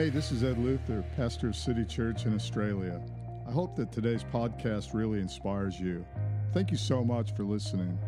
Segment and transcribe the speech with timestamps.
[0.00, 3.02] Hey, this is Ed Luther, pastor of City Church in Australia.
[3.46, 6.06] I hope that today's podcast really inspires you.
[6.54, 7.98] Thank you so much for listening.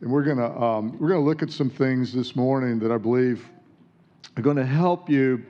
[0.00, 3.44] And we're gonna um, we're gonna look at some things this morning that I believe
[4.36, 5.44] are going to help you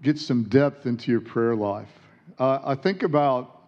[0.00, 1.92] get some depth into your prayer life.
[2.38, 3.64] Uh, I think about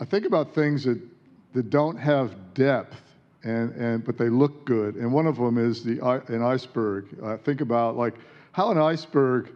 [0.00, 0.98] I think about things that
[1.52, 3.07] that don't have depth
[3.44, 4.96] and, and but they look good.
[4.96, 7.06] And one of them is the an iceberg.
[7.22, 8.14] Uh, think about like
[8.52, 9.50] how an iceberg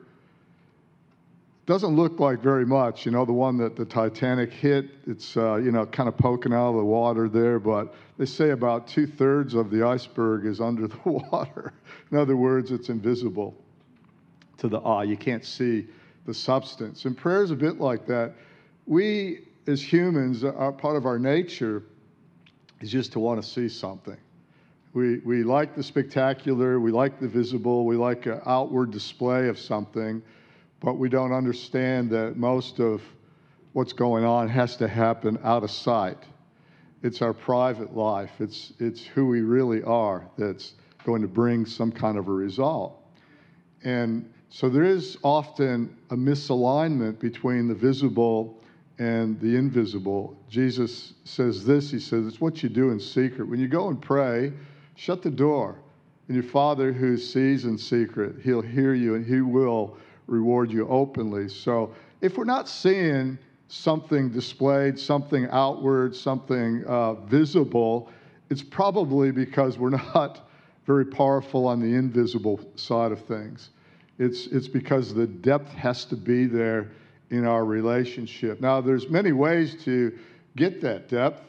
[1.67, 3.07] doesn't look like very much.
[3.07, 6.53] You know, the one that the Titanic hit, it's uh, you know kind of poking
[6.53, 10.61] out of the water there, but they say about two thirds of the iceberg is
[10.61, 11.73] under the water.
[12.11, 13.55] In other words, it's invisible
[14.59, 15.05] to the eye.
[15.05, 15.87] You can't see
[16.27, 17.05] the substance.
[17.05, 18.33] And prayer is a bit like that.
[18.87, 21.85] We as humans, are part of our nature
[22.83, 24.17] is just to want to see something.
[24.93, 29.59] We, we like the spectacular, we like the visible, we like an outward display of
[29.59, 30.21] something,
[30.81, 33.01] but we don't understand that most of
[33.73, 36.19] what's going on has to happen out of sight.
[37.03, 41.91] It's our private life, it's, it's who we really are that's going to bring some
[41.91, 43.01] kind of a result.
[43.83, 48.62] And so there is often a misalignment between the visible
[48.99, 50.37] and the invisible.
[50.49, 53.49] Jesus says this He says, It's what you do in secret.
[53.49, 54.53] When you go and pray,
[54.97, 55.79] shut the door.
[56.29, 60.87] And your Father who sees in secret, He'll hear you and He will reward you
[60.89, 61.49] openly.
[61.49, 68.11] So if we're not seeing something displayed, something outward, something uh, visible,
[68.51, 70.49] it's probably because we're not
[70.87, 73.71] very powerful on the invisible side of things.
[74.19, 76.91] It's, it's because the depth has to be there
[77.33, 78.61] in our relationship.
[78.61, 80.17] Now, there's many ways to
[80.55, 81.43] get that depth.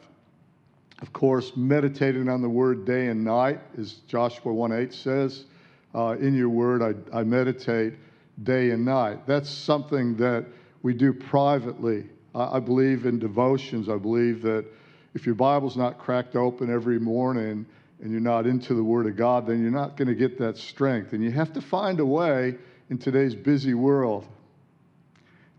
[1.02, 5.44] Of course, meditating on the word day and night, as Joshua 1 8 says,
[5.94, 7.94] uh, in your word I, I meditate
[8.42, 9.26] day and night.
[9.26, 10.46] That's something that
[10.82, 12.06] we do privately.
[12.34, 13.90] I, I believe in devotions.
[13.90, 14.64] I believe that
[15.12, 17.66] if your Bible's not cracked open every morning
[18.00, 20.56] and you're not into the Word of God, then you're not going to get that
[20.56, 21.12] strength.
[21.12, 22.56] And you have to find a way
[22.88, 24.26] in today's busy world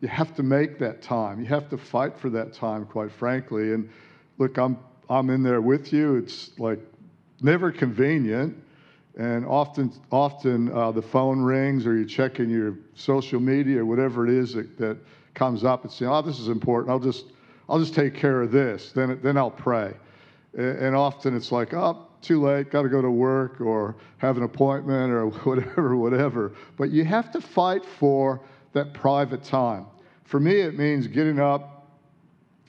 [0.01, 1.39] you have to make that time.
[1.39, 3.73] You have to fight for that time, quite frankly.
[3.73, 3.89] And
[4.37, 4.77] look, I'm
[5.09, 6.15] I'm in there with you.
[6.15, 6.79] It's like
[7.41, 8.55] never convenient,
[9.17, 14.27] and often often uh, the phone rings or you're checking your social media or whatever
[14.27, 14.97] it is that, that
[15.33, 16.91] comes up and saying, "Oh, this is important.
[16.91, 17.25] I'll just
[17.69, 18.91] I'll just take care of this.
[18.91, 19.93] Then then I'll pray."
[20.57, 22.71] And often it's like, "Oh, too late.
[22.71, 27.31] Got to go to work or have an appointment or whatever, whatever." But you have
[27.31, 28.41] to fight for
[28.75, 29.87] that private time.
[30.25, 31.87] For me, it means getting up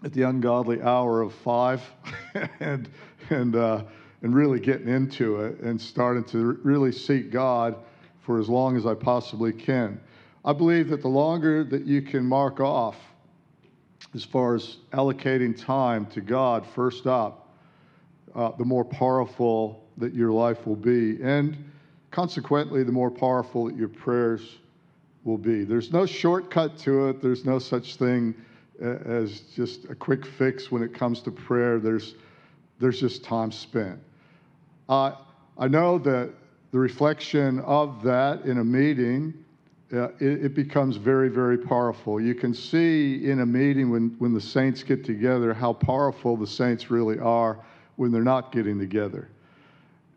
[0.05, 1.83] at the ungodly hour of five
[2.61, 2.89] and,
[3.31, 3.83] and, uh,
[4.22, 7.77] and really getting into it and starting to really seek God
[8.21, 10.00] for as long as I possibly can.
[10.44, 12.97] I believe that the longer that you can mark off
[14.15, 17.53] as far as allocating time to God first up,
[18.37, 21.21] uh, the more powerful that your life will be.
[21.21, 21.69] And
[22.12, 24.59] consequently, the more powerful that your prayers
[25.26, 25.64] will be.
[25.64, 28.34] There's no shortcut to it, there's no such thing
[28.81, 31.78] as just a quick fix when it comes to prayer.
[31.78, 32.14] There's,
[32.78, 33.98] there's just time spent.
[34.88, 35.12] Uh,
[35.59, 36.31] I know that
[36.70, 39.34] the reflection of that in a meeting,
[39.92, 42.20] uh, it, it, becomes very, very powerful.
[42.20, 46.47] You can see in a meeting when, when the saints get together how powerful the
[46.47, 47.58] saints really are
[47.97, 49.28] when they're not getting together.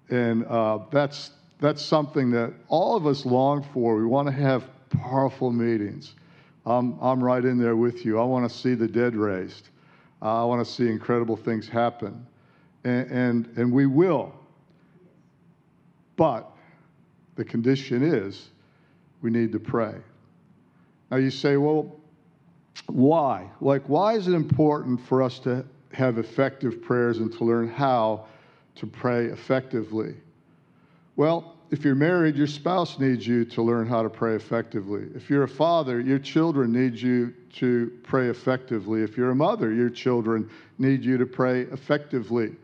[0.10, 3.96] And uh, that's, that's something that all of us long for.
[3.96, 6.16] We want to have powerful meetings.
[6.66, 8.20] I'm, I'm right in there with you.
[8.20, 9.70] I want to see the dead raised.
[10.22, 12.26] I want to see incredible things happen.
[12.84, 14.34] And, and, and we will.
[16.16, 16.52] But
[17.36, 18.50] the condition is
[19.22, 19.96] we need to pray.
[21.10, 22.00] Now you say, well,
[22.88, 23.50] why?
[23.62, 28.26] Like, why is it important for us to have effective prayers and to learn how
[28.76, 30.16] to pray effectively?
[31.16, 35.08] Well, if you're married, your spouse needs you to learn how to pray effectively.
[35.16, 39.04] If you're a father, your children need you to pray effectively.
[39.04, 40.50] If you're a mother, your children
[40.80, 42.56] need you to pray effectively.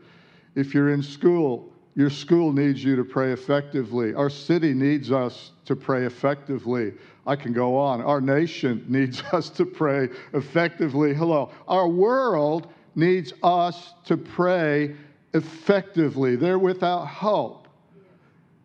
[0.56, 4.12] If you're in school, your school needs you to pray effectively.
[4.12, 6.92] Our city needs us to pray effectively.
[7.26, 8.02] I can go on.
[8.02, 11.14] Our nation needs us to pray effectively.
[11.14, 11.50] Hello.
[11.68, 14.96] Our world needs us to pray
[15.32, 16.34] effectively.
[16.34, 17.65] They're without hope.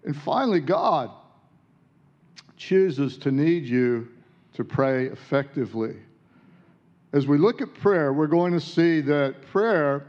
[0.04, 1.12] And finally, God
[2.58, 4.08] chooses to need you
[4.54, 5.96] to pray effectively.
[7.14, 10.06] As we look at prayer, we're going to see that prayer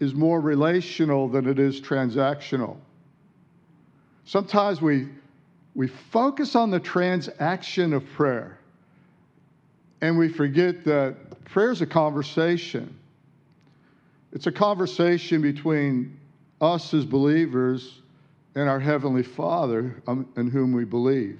[0.00, 2.76] is more relational than it is transactional.
[4.24, 5.08] Sometimes we,
[5.74, 8.58] we focus on the transaction of prayer
[10.00, 12.94] and we forget that prayer is a conversation.
[14.32, 16.18] It's a conversation between
[16.60, 18.00] us as believers
[18.56, 21.38] and our Heavenly Father um, in whom we believe.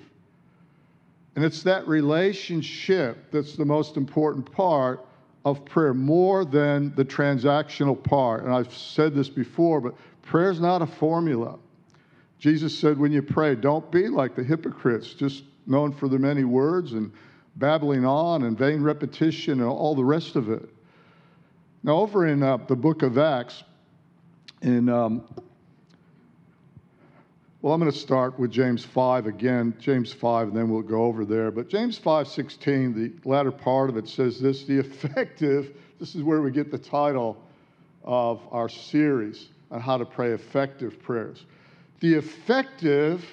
[1.34, 5.04] And it's that relationship that's the most important part
[5.44, 8.44] of prayer, more than the transactional part.
[8.44, 11.58] And I've said this before, but prayer is not a formula.
[12.38, 16.44] Jesus said, when you pray, don't be like the hypocrites, just known for their many
[16.44, 17.10] words and
[17.56, 20.68] babbling on and vain repetition and all the rest of it.
[21.82, 23.62] Now, over in uh, the book of Acts,
[24.62, 25.24] in um,
[27.62, 31.04] well, I'm going to start with James 5 again, James 5, and then we'll go
[31.04, 31.50] over there.
[31.50, 35.76] But James 5:16, the latter part of it says this: the effective.
[35.98, 37.42] This is where we get the title
[38.04, 41.46] of our series on how to pray effective prayers.
[42.00, 43.26] The effective,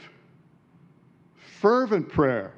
[1.59, 2.53] fervent prayer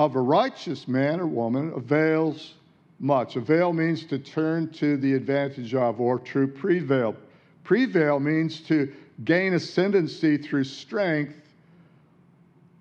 [0.00, 2.54] of a righteous man or woman avails
[2.98, 3.36] much.
[3.36, 7.14] Avail means to turn to the advantage of or to prevail.
[7.62, 8.92] Prevail means to
[9.24, 11.36] gain ascendancy through strength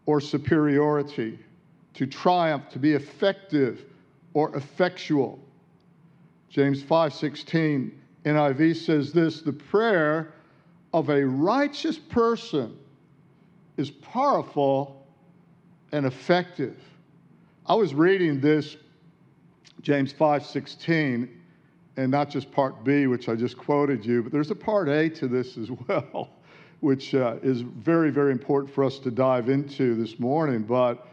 [0.05, 1.37] or superiority,
[1.93, 3.85] to triumph, to be effective
[4.33, 5.39] or effectual.
[6.49, 7.91] James 5:16
[8.25, 10.33] NIV says this, the prayer
[10.93, 12.77] of a righteous person
[13.77, 15.05] is powerful
[15.91, 16.77] and effective.
[17.65, 18.77] I was reading this,
[19.81, 21.29] James 5:16,
[21.99, 25.09] and not just part B, which I just quoted you, but there's a part A
[25.09, 26.29] to this as well,
[26.79, 30.63] which uh, is very, very important for us to dive into this morning.
[30.63, 31.05] But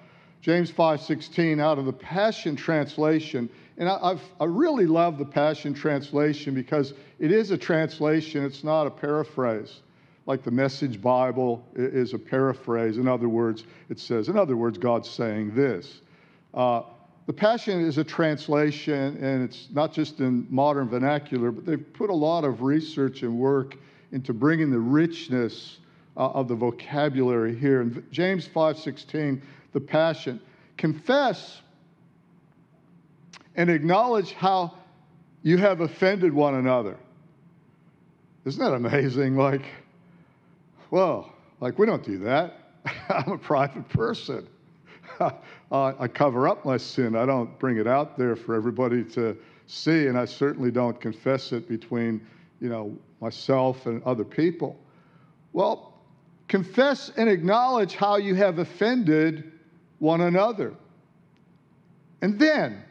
[0.42, 5.74] James 5:16 out of the Passion Translation, and I, I've, I really love the Passion
[5.74, 9.80] Translation because it is a translation; it's not a paraphrase
[10.26, 12.98] like the Message Bible is a paraphrase.
[12.98, 16.00] In other words, it says, in other words, God's saying this.
[16.52, 16.82] Uh,
[17.26, 22.08] the Passion is a translation, and it's not just in modern vernacular, but they've put
[22.08, 23.76] a lot of research and work
[24.12, 25.78] into bringing the richness
[26.16, 27.82] uh, of the vocabulary here.
[27.82, 29.42] In James 5:16,
[29.72, 30.40] the Passion,
[30.76, 31.60] confess
[33.56, 34.74] and acknowledge how
[35.42, 36.96] you have offended one another.
[38.44, 39.36] Isn't that amazing?
[39.36, 39.64] Like,
[40.92, 42.54] well, like we don't do that.
[43.08, 44.46] I'm a private person.
[45.72, 47.16] I cover up my sin.
[47.16, 49.36] I don't bring it out there for everybody to
[49.66, 52.24] see, and I certainly don't confess it between,
[52.60, 54.78] you know, myself and other people.
[55.52, 55.94] Well,
[56.48, 59.52] confess and acknowledge how you have offended
[59.98, 60.74] one another.
[62.22, 62.82] And then,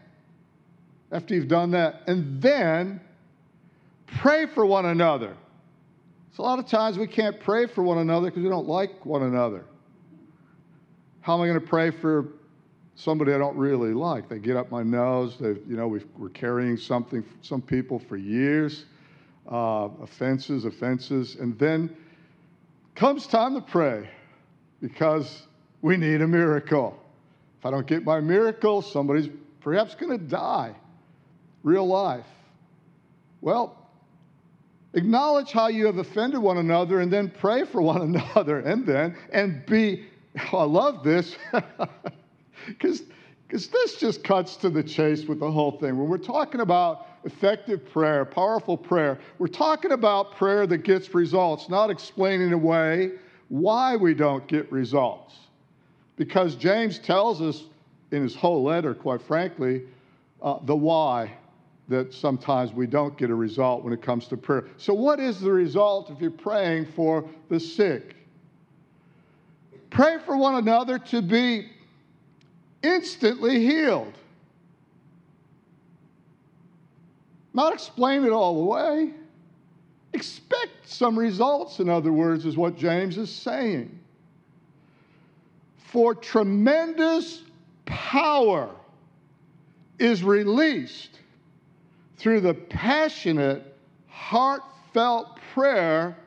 [1.11, 2.99] after you've done that, and then
[4.07, 5.35] pray for one another.
[6.33, 9.05] So, a lot of times we can't pray for one another because we don't like
[9.05, 9.65] one another.
[11.25, 12.27] How am I going to pray for
[12.93, 14.29] somebody I don't really like?
[14.29, 15.37] They get up my nose.
[15.39, 18.85] They, you know, we are carrying something, some people for years,
[19.51, 21.89] uh, offenses, offenses, and then
[22.93, 24.07] comes time to pray
[24.81, 25.47] because
[25.81, 26.95] we need a miracle.
[27.57, 29.29] If I don't get my miracle, somebody's
[29.61, 30.75] perhaps going to die.
[31.63, 32.27] Real life.
[33.41, 33.75] Well,
[34.93, 39.17] acknowledge how you have offended one another and then pray for one another and then
[39.33, 40.05] and be
[40.51, 41.35] Oh, I love this
[42.67, 43.03] because
[43.47, 45.97] this just cuts to the chase with the whole thing.
[45.97, 51.69] When we're talking about effective prayer, powerful prayer, we're talking about prayer that gets results,
[51.69, 53.13] not explaining away
[53.49, 55.35] why we don't get results.
[56.17, 57.65] Because James tells us
[58.11, 59.83] in his whole letter, quite frankly,
[60.41, 61.31] uh, the why
[61.87, 64.65] that sometimes we don't get a result when it comes to prayer.
[64.77, 68.15] So, what is the result if you're praying for the sick?
[69.95, 71.69] Pray for one another to be
[72.83, 74.11] instantly healed.
[77.53, 79.11] Not explain it all away.
[80.11, 83.97] Expect some results, in other words, is what James is saying.
[85.77, 87.43] For tremendous
[87.85, 88.75] power
[89.97, 91.21] is released
[92.17, 93.77] through the passionate,
[94.09, 96.17] heartfelt prayer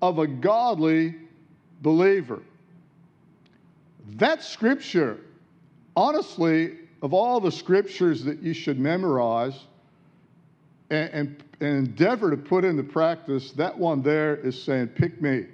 [0.00, 1.16] of a godly
[1.82, 2.40] believer.
[4.16, 5.18] That scripture,
[5.96, 9.66] honestly, of all the scriptures that you should memorize
[10.90, 15.46] and, and, and endeavor to put into practice, that one there is saying, pick me.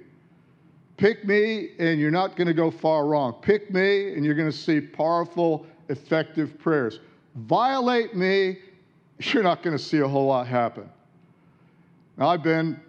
[0.97, 3.35] Pick me, and you're not going to go far wrong.
[3.41, 6.99] Pick me, and you're going to see powerful, effective prayers.
[7.35, 8.59] Violate me,
[9.19, 10.89] you're not going to see a whole lot happen.
[12.17, 12.79] Now, I've been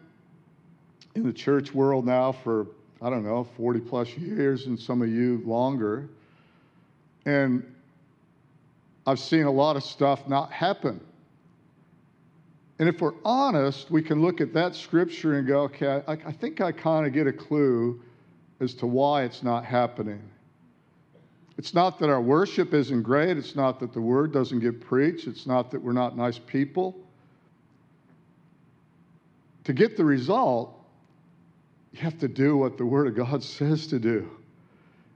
[1.17, 2.69] in the church world now for,
[3.03, 6.09] I don't know, 40 plus years, and some of you longer.
[7.27, 7.63] And
[9.07, 11.01] I've seen a lot of stuff not happen.
[12.79, 16.33] And if we're honest, we can look at that scripture and go, okay, I, I
[16.33, 18.01] think I kind of get a clue
[18.61, 20.23] as to why it's not happening.
[21.59, 23.39] It's not that our worship isn't great.
[23.39, 25.27] It's not that the word doesn't get preached.
[25.27, 26.97] It's not that we're not nice people.
[29.65, 30.79] To get the result,
[31.97, 34.31] you have to do what the word of God says to do.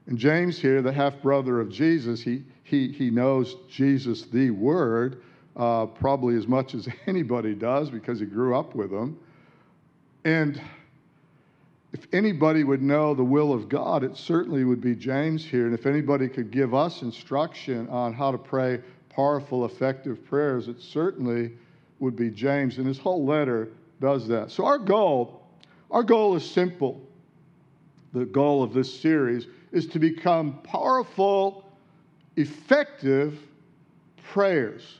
[0.07, 5.21] And James here, the half brother of Jesus, he, he, he knows Jesus, the word,
[5.55, 9.17] uh, probably as much as anybody does because he grew up with him.
[10.25, 10.61] And
[11.93, 15.65] if anybody would know the will of God, it certainly would be James here.
[15.65, 20.81] And if anybody could give us instruction on how to pray powerful, effective prayers, it
[20.81, 21.51] certainly
[21.99, 22.77] would be James.
[22.77, 23.69] And his whole letter
[23.99, 24.51] does that.
[24.51, 25.40] So our goal,
[25.91, 27.01] our goal is simple.
[28.13, 31.65] The goal of this series is to become powerful,
[32.37, 33.37] effective
[34.23, 34.97] prayers.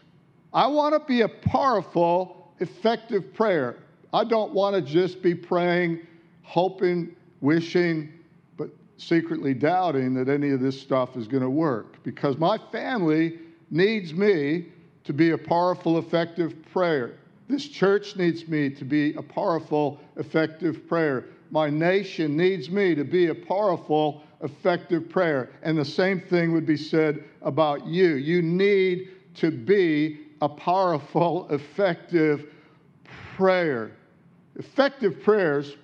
[0.54, 3.78] I want to be a powerful, effective prayer.
[4.14, 6.06] I don't want to just be praying
[6.44, 8.12] hoping, wishing,
[8.58, 13.40] but secretly doubting that any of this stuff is going to work because my family
[13.70, 14.66] needs me
[15.06, 17.14] to be a powerful, effective prayer.
[17.52, 21.26] This church needs me to be a powerful, effective prayer.
[21.50, 25.50] My nation needs me to be a powerful, effective prayer.
[25.62, 28.14] And the same thing would be said about you.
[28.14, 32.46] You need to be a powerful, effective
[33.36, 33.92] prayer.
[34.56, 35.76] Effective prayers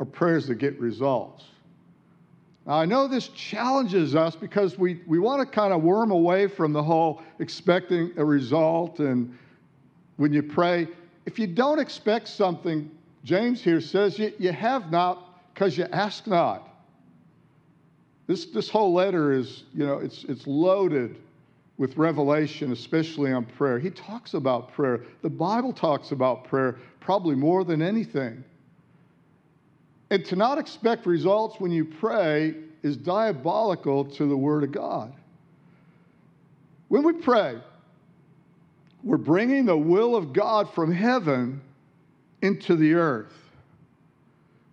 [0.00, 1.44] are prayers that get results.
[2.66, 6.46] Now, I know this challenges us because we, we want to kind of worm away
[6.46, 9.00] from the whole expecting a result.
[9.00, 9.36] And
[10.16, 10.88] when you pray,
[11.26, 12.90] if you don't expect something,
[13.24, 16.68] James here says you, you have not because you ask not.
[18.26, 21.16] This, this whole letter is, you know, it's, it's loaded
[21.76, 23.78] with revelation, especially on prayer.
[23.78, 25.02] He talks about prayer.
[25.22, 28.44] The Bible talks about prayer probably more than anything.
[30.10, 35.12] And to not expect results when you pray is diabolical to the Word of God.
[36.88, 37.58] When we pray,
[39.04, 41.60] we're bringing the will of God from heaven
[42.42, 43.32] into the earth.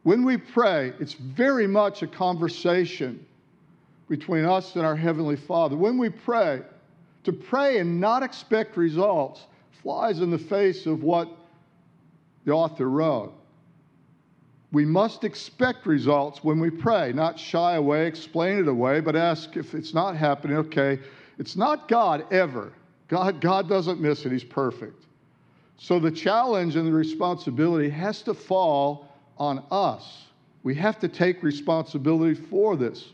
[0.04, 3.24] When we pray, it's very much a conversation
[4.10, 5.76] between us and our Heavenly Father.
[5.76, 6.62] When we pray,
[7.24, 9.46] to pray and not expect results
[9.84, 11.30] flies in the face of what
[12.46, 13.34] the author wrote.
[14.72, 19.58] We must expect results when we pray, not shy away, explain it away, but ask
[19.58, 21.00] if it's not happening, okay,
[21.38, 22.72] it's not God ever.
[23.12, 25.04] God, God doesn't miss it, He's perfect.
[25.78, 30.24] So the challenge and the responsibility has to fall on us.
[30.64, 33.10] We have to take responsibility for this.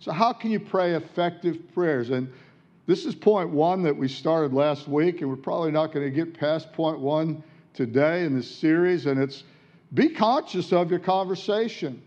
[0.00, 2.10] So, how can you pray effective prayers?
[2.10, 2.32] And
[2.86, 6.10] this is point one that we started last week, and we're probably not going to
[6.10, 7.42] get past point one
[7.74, 9.44] today in this series, and it's
[9.92, 12.02] be conscious of your conversation.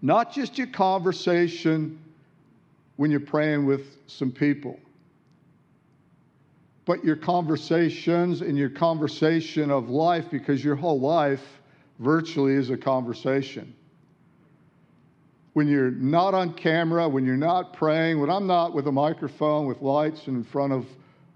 [0.00, 2.00] Not just your conversation
[2.96, 4.80] when you're praying with some people,
[6.84, 11.60] but your conversations and your conversation of life because your whole life
[11.98, 13.72] virtually is a conversation.
[15.52, 19.66] When you're not on camera, when you're not praying, when I'm not with a microphone
[19.66, 20.86] with lights and in front of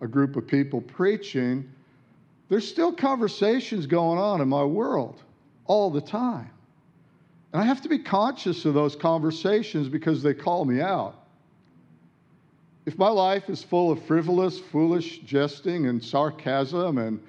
[0.00, 1.71] a group of people preaching,
[2.49, 5.23] there's still conversations going on in my world
[5.67, 6.50] all the time.
[7.53, 11.25] And I have to be conscious of those conversations because they call me out.
[12.87, 17.21] If my life is full of frivolous, foolish jesting and sarcasm and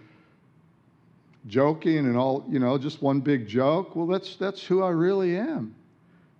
[1.47, 5.35] joking and all, you know, just one big joke, well, that's, that's who I really
[5.35, 5.73] am.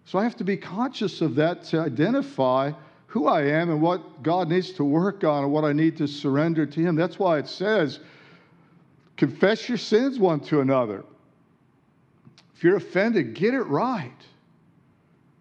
[0.05, 2.71] So I have to be conscious of that to identify
[3.07, 6.07] who I am and what God needs to work on and what I need to
[6.07, 6.95] surrender to Him.
[6.95, 7.99] That's why it says,
[9.15, 11.03] Confess your sins one to another.
[12.55, 14.11] If you're offended, get it right.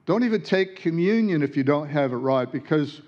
[0.07, 3.03] Don't even take communion if you don't have it right because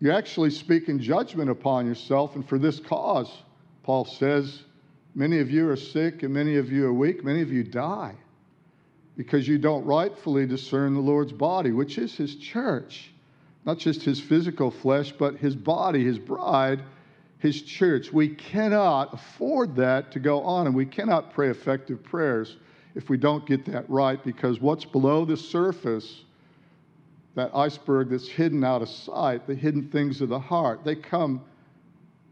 [0.00, 2.36] you're actually speaking judgment upon yourself.
[2.36, 3.30] And for this cause,
[3.82, 4.62] Paul says,
[5.14, 8.14] many of you are sick and many of you are weak, many of you die
[9.16, 13.10] because you don't rightfully discern the Lord's body, which is his church.
[13.64, 16.82] Not just his physical flesh, but his body, his bride
[17.38, 18.12] his church.
[18.12, 22.56] We cannot afford that to go on, and we cannot pray effective prayers
[22.94, 26.24] if we don't get that right, because what's below the surface,
[27.38, 31.40] that iceberg that's hidden out of sight, the hidden things of the heart, they come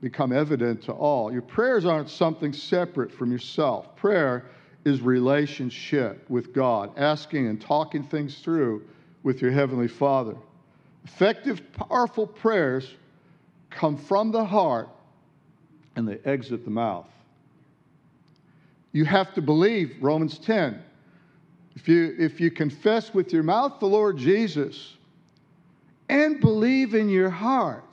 [0.02, 1.32] become evident to all.
[1.32, 3.94] Your prayers aren't something separate from yourself.
[3.96, 4.46] Prayer
[4.84, 8.84] is relationship with God, asking and talking things through
[9.22, 10.34] with your Heavenly Father.
[11.04, 12.92] Effective, powerful prayers
[13.70, 14.88] come from the heart
[15.94, 17.06] and they exit the mouth.
[18.92, 20.82] You have to believe, Romans 10.
[21.76, 24.94] If you, if you confess with your mouth the Lord Jesus
[26.08, 27.84] and believe in your heart,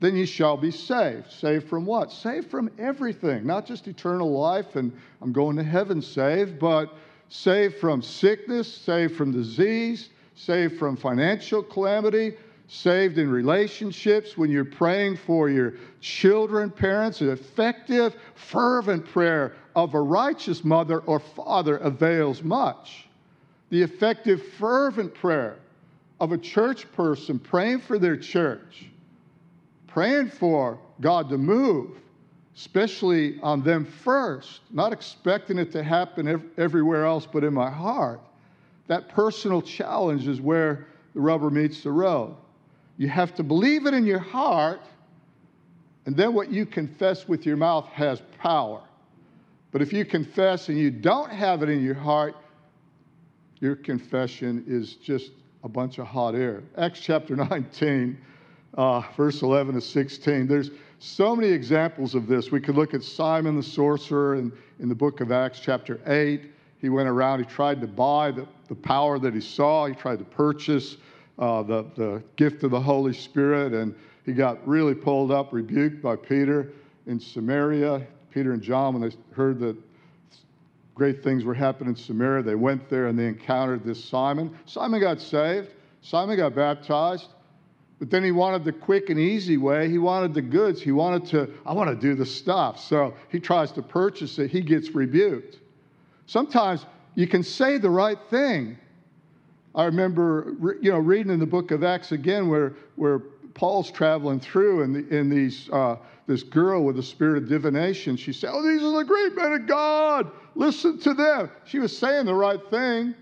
[0.00, 1.30] then you shall be saved.
[1.30, 2.10] Saved from what?
[2.12, 6.94] Saved from everything, not just eternal life and I'm going to heaven saved, but
[7.28, 12.36] saved from sickness, saved from disease, saved from financial calamity,
[12.68, 19.94] saved in relationships, when you're praying for your children, parents, an effective, fervent prayer of
[19.94, 23.06] a righteous mother or father avails much.
[23.70, 25.56] The effective, fervent prayer
[26.18, 28.86] of a church person praying for their church,
[29.86, 31.92] praying for God to move,
[32.56, 38.20] especially on them first, not expecting it to happen everywhere else but in my heart.
[38.88, 42.34] That personal challenge is where the rubber meets the road.
[42.96, 44.80] You have to believe it in your heart,
[46.06, 48.82] and then what you confess with your mouth has power.
[49.70, 52.36] But if you confess and you don't have it in your heart,
[53.60, 55.32] your confession is just
[55.64, 56.62] a bunch of hot air.
[56.76, 58.16] Acts chapter 19,
[58.74, 60.46] uh, verse 11 to 16.
[60.46, 62.50] There's so many examples of this.
[62.50, 66.50] We could look at Simon the sorcerer in, in the book of Acts, chapter 8.
[66.80, 70.20] He went around, he tried to buy the, the power that he saw, he tried
[70.20, 70.96] to purchase
[71.38, 73.94] uh, the, the gift of the Holy Spirit, and
[74.24, 76.72] he got really pulled up, rebuked by Peter
[77.06, 78.06] in Samaria.
[78.38, 79.76] Peter and John, when they heard that
[80.94, 84.56] great things were happening in Samaria, they went there and they encountered this Simon.
[84.64, 85.70] Simon got saved,
[86.02, 87.26] Simon got baptized.
[87.98, 89.90] But then he wanted the quick and easy way.
[89.90, 90.80] He wanted the goods.
[90.80, 92.78] He wanted to, I want to do the stuff.
[92.78, 94.52] So he tries to purchase it.
[94.52, 95.58] He gets rebuked.
[96.26, 98.78] Sometimes you can say the right thing,
[99.74, 103.18] I remember, you know, reading in the book of Acts again where, where
[103.54, 108.16] Paul's traveling through and, the, and these, uh, this girl with the spirit of divination,
[108.16, 110.30] she said, oh, these are the great men of God.
[110.54, 111.50] Listen to them.
[111.64, 113.14] She was saying the right thing.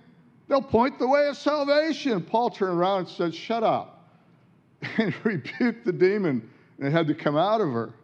[0.48, 2.22] They'll point the way of salvation.
[2.22, 3.92] Paul turned around and said, shut up.
[4.98, 7.94] And rebuked the demon and it had to come out of her.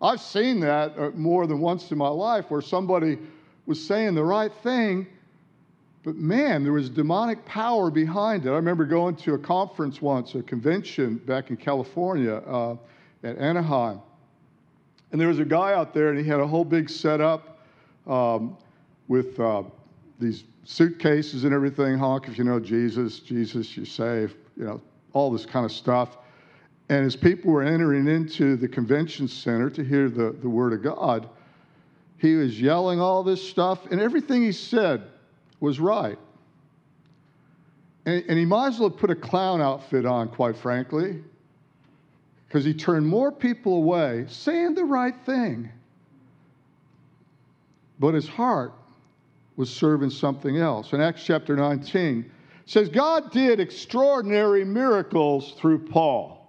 [0.00, 3.18] I've seen that uh, more than once in my life where somebody
[3.66, 5.06] was saying the right thing
[6.04, 8.50] but man, there was demonic power behind it.
[8.50, 12.76] I remember going to a conference once, a convention back in California uh,
[13.22, 14.00] at Anaheim.
[15.10, 17.58] And there was a guy out there, and he had a whole big setup
[18.06, 18.58] um,
[19.08, 19.62] with uh,
[20.20, 21.96] these suitcases and everything.
[21.96, 24.82] Honk if you know Jesus, Jesus, you're saved, you know,
[25.14, 26.18] all this kind of stuff.
[26.90, 30.82] And as people were entering into the convention center to hear the, the word of
[30.82, 31.30] God,
[32.18, 35.04] he was yelling all this stuff, and everything he said
[35.64, 36.18] was right.
[38.06, 41.24] And, and he might as well have put a clown outfit on, quite frankly,
[42.46, 45.70] because he turned more people away saying the right thing.
[47.98, 48.74] But his heart
[49.56, 50.92] was serving something else.
[50.92, 52.30] In Acts chapter 19,
[52.66, 56.40] says God did extraordinary miracles through Paul.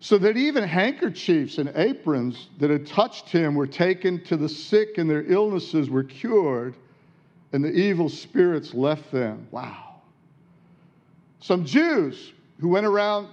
[0.00, 4.98] So that even handkerchiefs and aprons that had touched him were taken to the sick
[4.98, 6.74] and their illnesses were cured
[7.52, 9.46] and the evil spirits left them.
[9.50, 10.00] Wow.
[11.40, 13.28] Some Jews who went around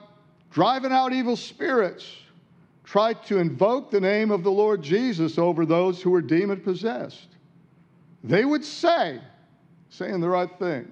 [0.52, 2.06] driving out evil spirits
[2.84, 7.28] tried to invoke the name of the Lord Jesus over those who were demon possessed.
[8.24, 9.22] They would say,
[9.90, 10.92] saying the right thing,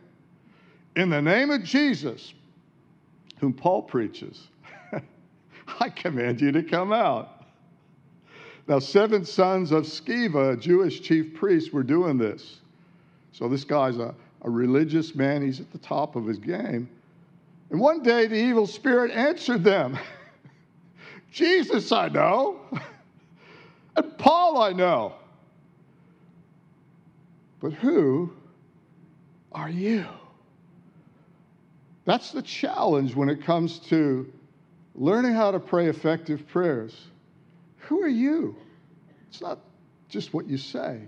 [0.95, 2.33] in the name of Jesus,
[3.39, 4.47] whom Paul preaches,
[5.79, 7.45] I command you to come out.
[8.67, 12.59] Now, seven sons of Sceva, a Jewish chief priest, were doing this.
[13.37, 15.43] So this guy's a, a religious man.
[15.43, 16.89] He's at the top of his game.
[17.69, 19.95] And one day the evil spirit answered them
[21.31, 22.59] Jesus, I know.
[23.95, 25.13] and Paul, I know.
[27.59, 28.33] But who
[29.51, 30.07] are you?
[32.05, 34.33] That's the challenge when it comes to
[34.95, 36.99] learning how to pray effective prayers.
[37.81, 38.55] Who are you?
[39.29, 39.59] It's not
[40.09, 41.01] just what you say.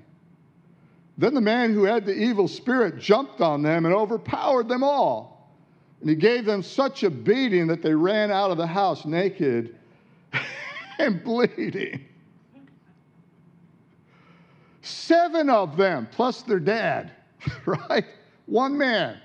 [1.20, 5.54] Then the man who had the evil spirit jumped on them and overpowered them all.
[6.00, 9.76] And he gave them such a beating that they ran out of the house naked
[10.98, 12.06] and bleeding.
[14.82, 17.12] Seven of them, plus their dad,
[17.66, 18.06] right?
[18.46, 19.18] One man.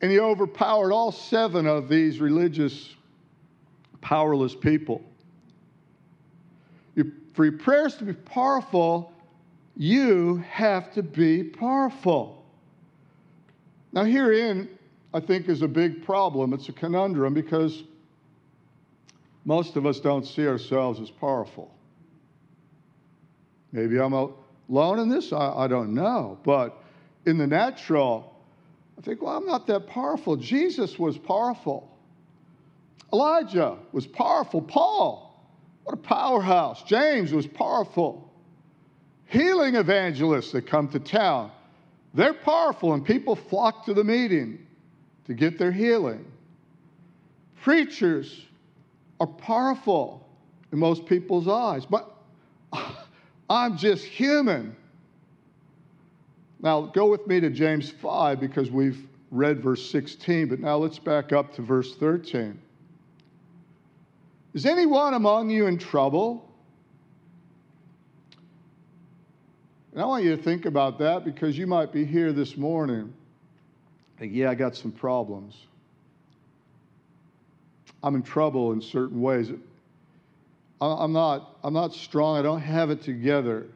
[0.00, 2.94] And he overpowered all seven of these religious
[4.00, 5.02] powerless people.
[7.34, 9.12] For your prayers to be powerful,
[9.78, 12.44] you have to be powerful.
[13.92, 14.68] Now, herein,
[15.14, 16.52] I think, is a big problem.
[16.52, 17.84] It's a conundrum because
[19.44, 21.72] most of us don't see ourselves as powerful.
[23.70, 26.38] Maybe I'm alone in this, I, I don't know.
[26.42, 26.76] But
[27.24, 28.34] in the natural,
[28.98, 30.36] I think, well, I'm not that powerful.
[30.36, 31.96] Jesus was powerful.
[33.12, 34.60] Elijah was powerful.
[34.60, 35.40] Paul,
[35.84, 36.82] what a powerhouse.
[36.82, 38.27] James was powerful.
[39.28, 41.50] Healing evangelists that come to town,
[42.14, 44.66] they're powerful, and people flock to the meeting
[45.26, 46.24] to get their healing.
[47.62, 48.46] Preachers
[49.20, 50.26] are powerful
[50.72, 52.14] in most people's eyes, but
[53.50, 54.74] I'm just human.
[56.60, 60.98] Now, go with me to James 5 because we've read verse 16, but now let's
[60.98, 62.58] back up to verse 13.
[64.54, 66.47] Is anyone among you in trouble?
[69.92, 73.12] And I want you to think about that because you might be here this morning.
[74.20, 75.56] Like, yeah, I got some problems.
[78.02, 79.50] I'm in trouble in certain ways.
[80.80, 82.36] I'm not, I'm not strong.
[82.36, 83.66] I don't have it together.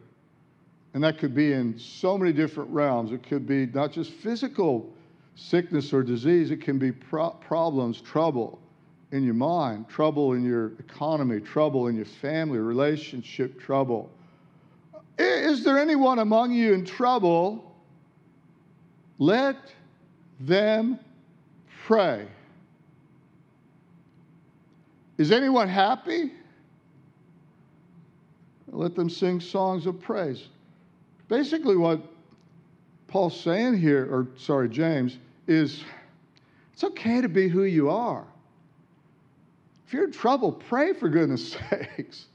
[0.94, 3.12] And that could be in so many different realms.
[3.12, 4.88] It could be not just physical
[5.34, 8.58] sickness or disease, it can be pro- problems, trouble
[9.12, 14.10] in your mind, trouble in your economy, trouble in your family, relationship trouble.
[15.18, 17.74] Is there anyone among you in trouble?
[19.18, 19.56] Let
[20.40, 20.98] them
[21.86, 22.26] pray.
[25.18, 26.32] Is anyone happy?
[28.68, 30.48] Let them sing songs of praise.
[31.28, 32.00] Basically, what
[33.06, 35.84] Paul's saying here, or sorry, James, is
[36.72, 38.24] it's okay to be who you are.
[39.86, 42.26] If you're in trouble, pray for goodness sakes.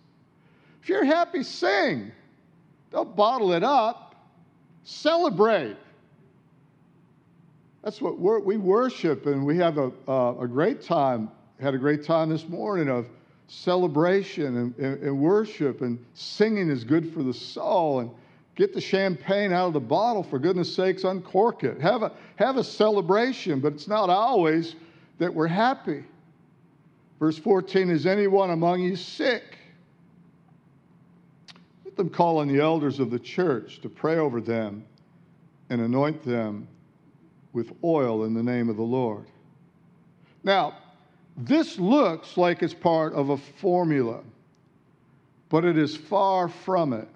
[0.81, 2.11] If you're happy, sing.
[2.91, 4.15] Don't bottle it up.
[4.83, 5.75] Celebrate.
[7.83, 11.29] That's what we worship, and we have a, a great time.
[11.59, 13.07] Had a great time this morning of
[13.47, 17.99] celebration and, and, and worship, and singing is good for the soul.
[17.99, 18.11] And
[18.55, 21.79] get the champagne out of the bottle, for goodness sakes, uncork it.
[21.79, 24.75] Have a, have a celebration, but it's not always
[25.19, 26.03] that we're happy.
[27.19, 29.56] Verse 14 Is anyone among you sick?
[31.97, 34.85] Them call on the elders of the church to pray over them
[35.69, 36.67] and anoint them
[37.53, 39.25] with oil in the name of the Lord.
[40.43, 40.77] Now,
[41.35, 44.21] this looks like it's part of a formula,
[45.49, 47.07] but it is far from it.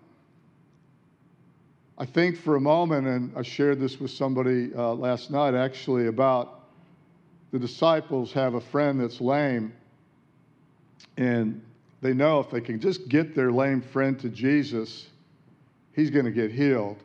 [1.98, 6.08] I think for a moment, and I shared this with somebody uh, last night actually,
[6.08, 6.62] about
[7.52, 9.74] the disciples have a friend that's lame
[11.18, 11.62] and
[12.02, 15.08] they know if they can just get their lame friend to Jesus,
[15.94, 16.98] he's going to get healed.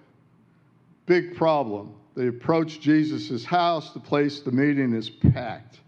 [1.05, 1.95] Big problem.
[2.17, 5.81] They approach Jesus' house, the place, the meeting is packed.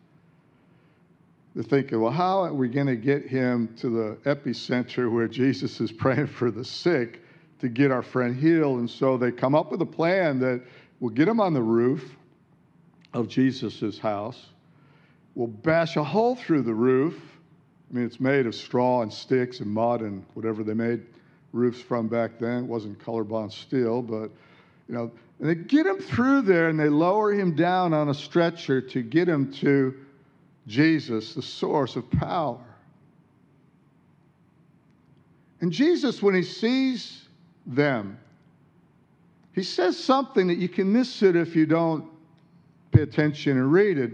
[1.54, 5.80] They're thinking, well, how are we going to get him to the epicenter where Jesus
[5.80, 7.22] is praying for the sick
[7.60, 8.78] to get our friend healed?
[8.78, 10.62] And so they come up with a plan that
[11.00, 12.14] we'll get him on the roof
[13.14, 14.50] of Jesus' house.
[15.34, 17.18] We'll bash a hole through the roof
[17.90, 21.02] I mean, it's made of straw and sticks and mud and whatever they made
[21.52, 22.64] roofs from back then.
[22.64, 24.30] It wasn't Colorbond steel, but,
[24.88, 28.14] you know, and they get him through there and they lower him down on a
[28.14, 29.94] stretcher to get him to
[30.66, 32.58] Jesus, the source of power.
[35.60, 37.26] And Jesus, when he sees
[37.66, 38.18] them,
[39.54, 42.04] he says something that you can miss it if you don't
[42.92, 44.12] pay attention and read it.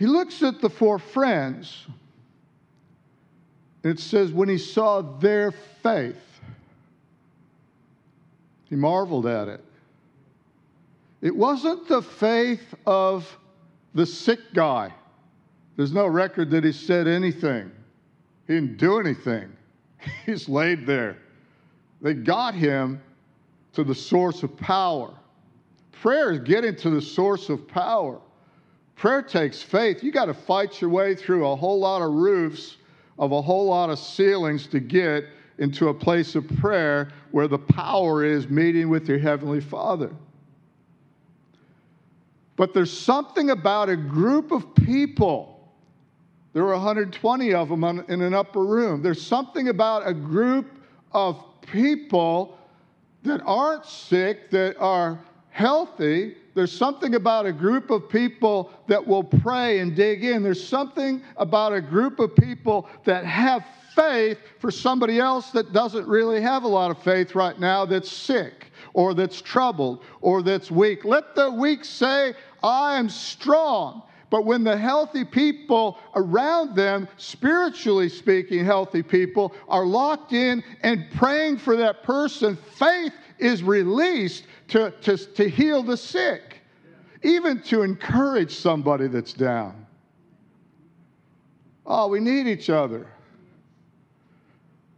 [0.00, 1.84] He looks at the four friends,
[3.84, 6.40] and it says, when he saw their faith,
[8.64, 9.62] he marveled at it.
[11.20, 13.28] It wasn't the faith of
[13.92, 14.90] the sick guy.
[15.76, 17.70] There's no record that he said anything.
[18.46, 19.54] He didn't do anything.
[20.24, 21.18] He's laid there.
[22.00, 23.02] They got him
[23.74, 25.12] to the source of power.
[25.92, 28.18] Prayer is getting to the source of power.
[29.00, 30.04] Prayer takes faith.
[30.04, 32.76] You got to fight your way through a whole lot of roofs
[33.18, 35.24] of a whole lot of ceilings to get
[35.56, 40.10] into a place of prayer where the power is meeting with your Heavenly Father.
[42.56, 45.72] But there's something about a group of people.
[46.52, 49.02] There were 120 of them in an upper room.
[49.02, 50.78] There's something about a group
[51.12, 52.58] of people
[53.22, 59.22] that aren't sick, that are healthy, There's something about a group of people that will
[59.22, 60.42] pray and dig in.
[60.42, 66.06] There's something about a group of people that have faith for somebody else that doesn't
[66.06, 70.70] really have a lot of faith right now that's sick or that's troubled or that's
[70.70, 71.04] weak.
[71.04, 74.02] Let the weak say, I am strong.
[74.30, 81.10] But when the healthy people around them, spiritually speaking, healthy people, are locked in and
[81.16, 86.60] praying for that person, faith is released to, to, to heal the sick,
[87.22, 89.86] even to encourage somebody that's down.
[91.86, 93.06] Oh, we need each other.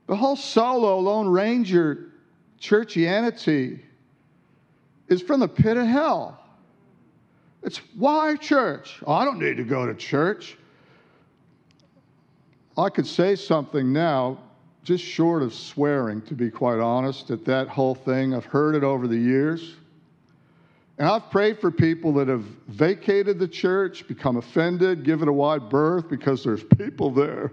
[0.06, 2.12] The whole solo Lone Ranger
[2.60, 3.80] churchianity
[5.08, 6.38] is from the pit of hell.
[7.62, 9.00] It's why church?
[9.06, 10.58] Oh, I don't need to go to church.
[12.76, 14.38] I could say something now,
[14.82, 18.34] just short of swearing, to be quite honest, at that whole thing.
[18.34, 19.74] I've heard it over the years.
[20.98, 25.68] And I've prayed for people that have vacated the church, become offended, given a wide
[25.68, 27.52] berth because there's people there.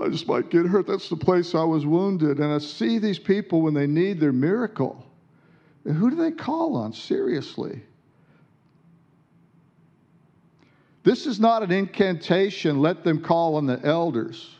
[0.00, 0.86] I just might get hurt.
[0.86, 2.38] That's the place I was wounded.
[2.38, 5.06] And I see these people when they need their miracle.
[5.84, 6.92] And who do they call on?
[6.92, 7.80] Seriously.
[11.04, 14.53] This is not an incantation, let them call on the elders.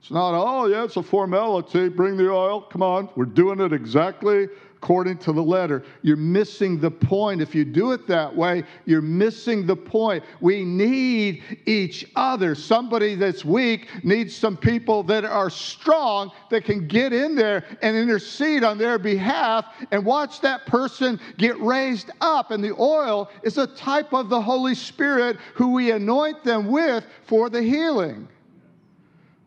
[0.00, 3.10] It's not, oh, yeah, it's a formality, bring the oil, come on.
[3.16, 4.48] We're doing it exactly
[4.82, 5.84] according to the letter.
[6.00, 7.42] You're missing the point.
[7.42, 10.24] If you do it that way, you're missing the point.
[10.40, 12.54] We need each other.
[12.54, 17.94] Somebody that's weak needs some people that are strong that can get in there and
[17.94, 22.50] intercede on their behalf and watch that person get raised up.
[22.50, 27.04] And the oil is a type of the Holy Spirit who we anoint them with
[27.26, 28.26] for the healing.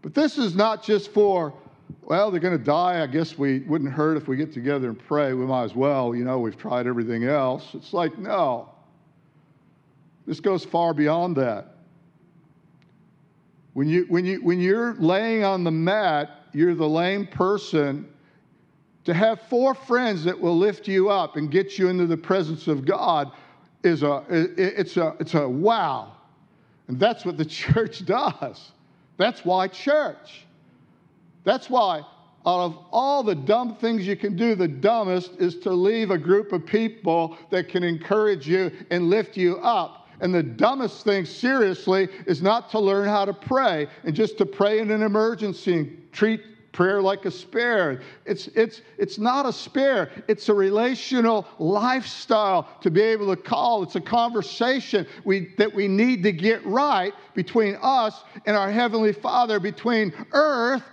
[0.04, 1.54] But this is not just for
[2.02, 3.02] well, they're going to die.
[3.02, 5.34] I guess we wouldn't hurt if we get together and pray.
[5.34, 6.13] We might as well.
[6.13, 7.70] You know, we've tried everything else.
[7.74, 8.70] It's like, no.
[10.26, 11.76] This goes far beyond that.
[13.74, 18.08] When, you, when, you, when you're laying on the mat, you're the lame person.
[19.06, 22.68] To have four friends that will lift you up and get you into the presence
[22.68, 23.32] of God
[23.84, 26.13] is a, it's a, it's a wow.
[26.88, 28.72] And that's what the church does.
[29.17, 30.45] That's why church.
[31.43, 31.99] That's why,
[32.45, 36.17] out of all the dumb things you can do, the dumbest is to leave a
[36.17, 40.10] group of people that can encourage you and lift you up.
[40.19, 44.45] And the dumbest thing, seriously, is not to learn how to pray and just to
[44.45, 46.41] pray in an emergency and treat
[46.74, 48.02] prayer like a spare.
[48.26, 53.84] It's, it's, it's not a spare, it's a relational lifestyle to be able to call.
[53.84, 59.14] It's a conversation we, that we need to get right between us and our Heavenly
[59.14, 60.84] Father, between earth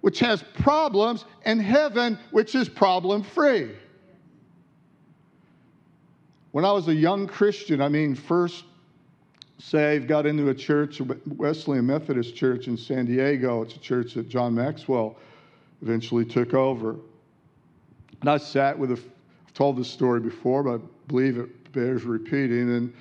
[0.00, 3.70] which has problems, and heaven, which is problem free.
[6.52, 8.64] When I was a young Christian, I mean, first
[9.58, 13.62] saved, got into a church, Wesleyan Methodist church in San Diego.
[13.62, 15.16] It's a church that John Maxwell
[15.82, 16.96] eventually took over.
[18.20, 22.04] And I sat with a, I've told this story before, but I believe it bears
[22.04, 22.70] repeating.
[22.76, 22.92] And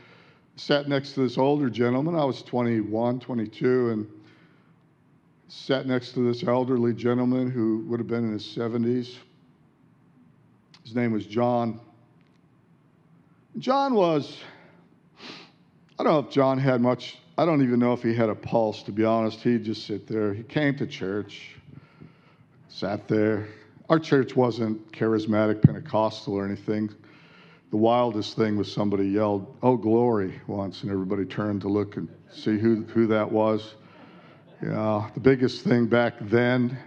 [0.58, 2.16] sat next to this older gentleman.
[2.16, 4.08] I was 21, 22, and
[5.48, 9.16] sat next to this elderly gentleman who would have been in his 70s.
[10.84, 11.80] His name was John.
[13.60, 14.38] John was,
[16.00, 18.36] I don't know if John had much, I don't even know if he had a
[18.36, 19.42] pulse, to be honest.
[19.42, 20.32] He'd just sit there.
[20.32, 21.56] He came to church,
[22.70, 23.48] sat there.
[23.90, 26.94] Our church wasn't charismatic Pentecostal or anything.
[27.72, 32.08] The wildest thing was somebody yelled, Oh, glory, once, and everybody turned to look and
[32.32, 33.74] see who, who that was.
[34.62, 36.78] Yeah, the biggest thing back then,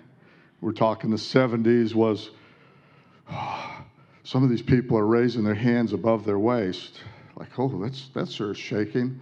[0.61, 2.31] we're talking the 70s, was
[3.29, 3.85] oh,
[4.23, 7.01] some of these people are raising their hands above their waist.
[7.41, 9.19] Like, oh, that's, that's sure shaking.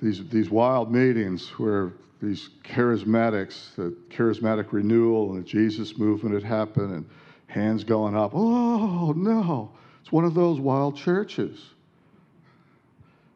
[0.00, 1.92] These, these wild meetings where
[2.22, 7.04] these charismatics, the charismatic renewal and the Jesus movement had happened, and
[7.48, 8.30] hands going up.
[8.32, 9.72] Oh, no.
[10.00, 11.60] It's one of those wild churches.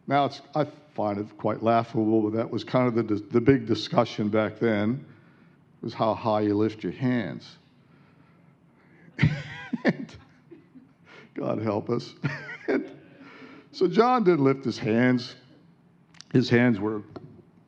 [0.06, 3.66] Now, it's, I find it quite laughable, but that was kind of the, the big
[3.66, 5.04] discussion back then,
[5.82, 7.56] was how high you lift your hands.
[11.34, 12.14] God help us.
[13.74, 15.34] so John did lift his hands.
[16.32, 17.02] His hands were,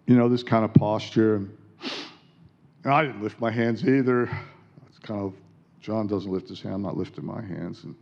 [0.06, 1.36] you know, this kind of posture.
[1.36, 4.24] And I didn't lift my hands either.
[4.88, 5.34] It's kind of,
[5.80, 7.84] John doesn't lift his hand, I'm not lifting my hands.
[7.84, 7.94] And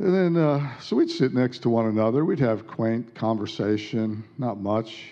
[0.00, 2.24] and then, uh, so we'd sit next to one another.
[2.24, 5.10] We'd have quaint conversation, not much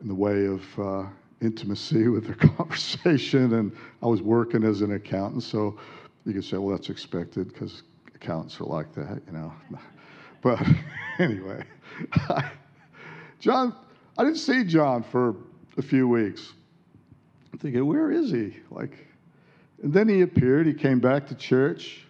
[0.00, 1.08] in the way of uh,
[1.42, 3.52] intimacy with the conversation.
[3.54, 5.76] And I was working as an accountant, so
[6.24, 7.82] you could say, well, that's expected because
[8.14, 9.52] accountants are like that, you know.
[10.42, 10.60] But
[11.18, 11.64] anyway,
[13.40, 13.74] John,
[14.16, 15.34] I didn't see John for
[15.76, 16.52] a few weeks.
[17.52, 18.56] I'm thinking, where is he?
[18.70, 19.06] Like,
[19.82, 20.66] and then he appeared.
[20.66, 22.04] He came back to church.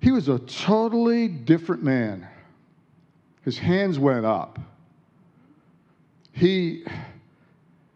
[0.00, 2.26] He was a totally different man.
[3.44, 4.58] His hands went up.
[6.32, 6.84] He,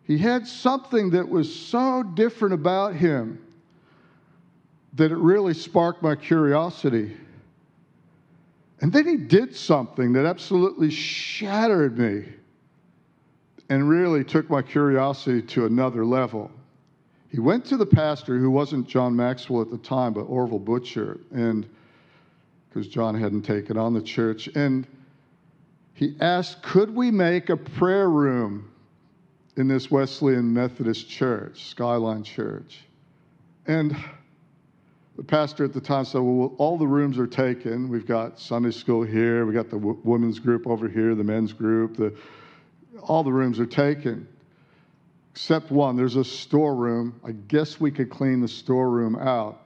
[0.05, 3.39] he had something that was so different about him
[4.95, 7.17] that it really sparked my curiosity.
[8.83, 12.25] And then he did something that absolutely shattered me
[13.69, 16.51] and really took my curiosity to another level.
[17.31, 21.21] He went to the pastor who wasn't John Maxwell at the time, but Orval Butcher,
[21.33, 21.67] and
[22.69, 24.87] because John hadn't taken on the church, and
[25.95, 28.69] he asked, Could we make a prayer room
[29.57, 32.81] in this Wesleyan Methodist church, Skyline Church?
[33.67, 33.97] And
[35.17, 37.89] the pastor at the time said, Well, all the rooms are taken.
[37.89, 41.53] We've got Sunday school here, We've got the w- women's group over here, the men's
[41.53, 42.15] group, the,
[43.03, 44.27] all the rooms are taken
[45.33, 45.97] except one.
[45.97, 47.19] There's a storeroom.
[47.25, 49.61] I guess we could clean the storeroom out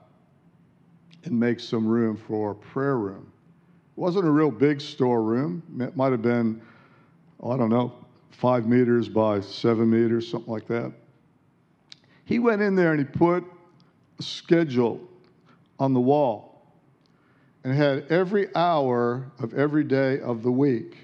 [1.25, 3.31] and make some room for a prayer room.
[3.95, 5.61] It wasn't a real big storeroom.
[5.81, 6.61] It might have been,
[7.41, 7.93] oh, I don't know,
[8.31, 10.93] five meters by seven meters, something like that.
[12.23, 13.43] He went in there and he put
[14.19, 15.01] a schedule
[15.79, 16.57] on the wall
[17.63, 20.97] and had every hour of every day of the week.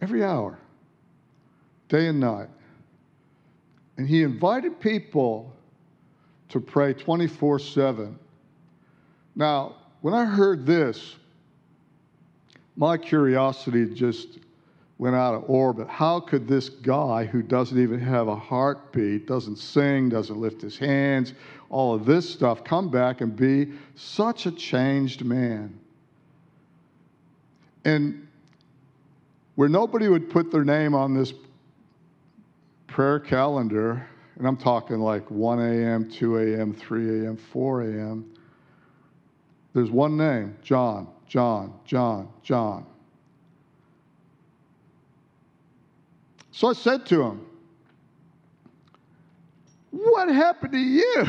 [0.00, 0.58] Every hour,
[1.88, 2.48] day and night.
[3.96, 5.52] And he invited people
[6.50, 8.18] to pray 24 7.
[9.34, 11.16] Now, when I heard this,
[12.76, 14.38] my curiosity just
[14.98, 15.88] went out of orbit.
[15.88, 20.78] How could this guy who doesn't even have a heartbeat, doesn't sing, doesn't lift his
[20.78, 21.34] hands,
[21.70, 25.78] all of this stuff, come back and be such a changed man?
[27.84, 28.26] And
[29.54, 31.32] where nobody would put their name on this
[32.86, 38.32] prayer calendar, and I'm talking like 1 a.m., 2 a.m., 3 a.m., 4 a.m.,
[39.72, 42.86] there's one name John, John, John, John.
[46.50, 47.46] So I said to him,
[49.96, 51.24] What happened to you?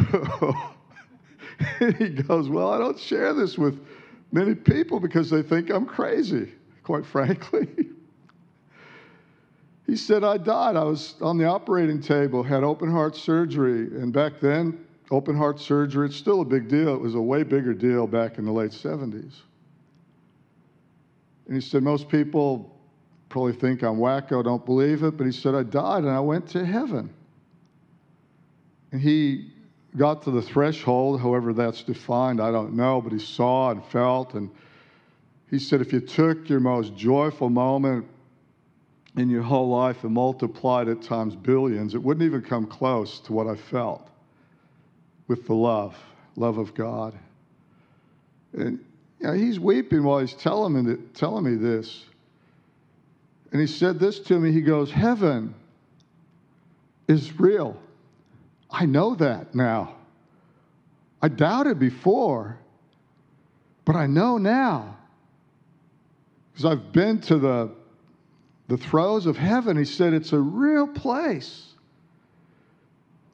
[1.98, 3.80] he goes, Well, I don't share this with
[4.32, 6.52] many people because they think I'm crazy,
[6.84, 7.68] quite frankly.
[9.86, 10.76] he said, I died.
[10.76, 13.88] I was on the operating table, had open heart surgery.
[14.02, 16.94] And back then, open heart surgery, it's still a big deal.
[16.94, 19.34] It was a way bigger deal back in the late 70s.
[21.46, 22.78] And he said, Most people
[23.30, 26.50] probably think I'm wacko, don't believe it, but he said, I died and I went
[26.50, 27.14] to heaven.
[28.92, 29.52] And he
[29.96, 34.34] got to the threshold, however that's defined, I don't know, but he saw and felt.
[34.34, 34.50] And
[35.50, 38.06] he said, if you took your most joyful moment
[39.16, 43.34] in your whole life and multiplied it times billions, it wouldn't even come close to
[43.34, 44.10] what I felt
[45.28, 45.98] with the love,
[46.36, 47.18] love of God.
[48.54, 48.80] And
[49.20, 52.06] you know, he's weeping while he's telling me, telling me this.
[53.52, 54.52] And he said this to me.
[54.52, 55.56] He goes, Heaven
[57.08, 57.78] is real.
[58.70, 59.96] I know that now.
[61.22, 62.58] I doubted before,
[63.86, 64.98] but I know now.
[66.52, 67.72] Because I've been to the,
[68.68, 69.78] the throes of heaven.
[69.78, 71.74] He said, It's a real place.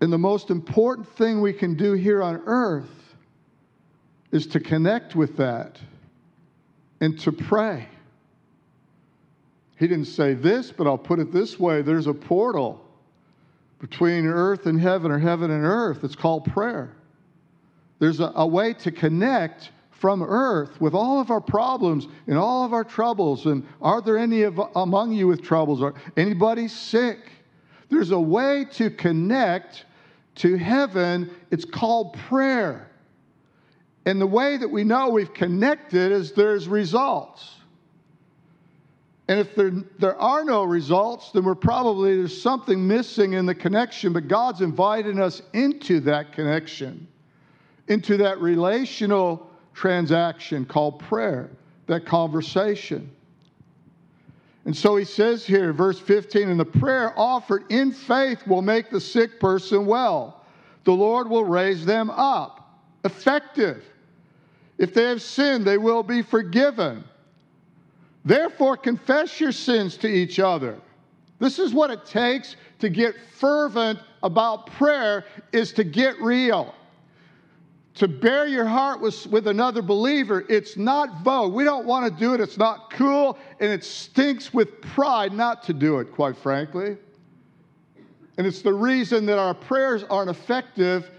[0.02, 3.16] And the most important thing we can do here on earth
[4.32, 5.80] is to connect with that
[7.00, 7.88] and to pray.
[9.78, 12.83] He didn't say this, but I'll put it this way there's a portal
[13.84, 16.06] between earth and heaven, or heaven and earth.
[16.06, 16.96] It's called prayer.
[18.00, 22.64] There's a, a way to connect from earth with all of our problems and all
[22.64, 23.46] of our troubles.
[23.46, 25.82] And are there any of, among you with troubles?
[25.82, 27.30] Are anybody sick?
[27.90, 29.84] There's a way to connect
[30.36, 31.30] to heaven.
[31.52, 32.90] It's called prayer.
[34.06, 37.54] And the way that we know we've connected is there's results.
[39.28, 43.56] And if there, there are no results, then we're probably, there's something missing in the
[43.56, 47.08] connection, but God's inviting us into that connection,
[47.88, 51.50] into that relational transaction called prayer,
[51.88, 53.10] that conversation.
[54.66, 58.90] And so he says here, verse 15, and the prayer offered in faith will make
[58.90, 60.42] the sick person well.
[60.84, 62.82] The Lord will raise them up.
[63.06, 63.84] Effective.
[64.78, 67.04] If they have sinned, they will be forgiven.
[68.26, 70.78] Therefore, confess your sins to each other.
[71.40, 76.74] This is what it takes to get fervent about prayer is to get real.
[77.96, 81.54] to bare your heart with, with another believer, it's not vogue.
[81.54, 82.42] We don't want to do it.
[82.42, 86.98] It's not cool, and it stinks with pride not to do it, quite frankly.
[88.38, 91.12] And it's the reason that our prayers aren't effective.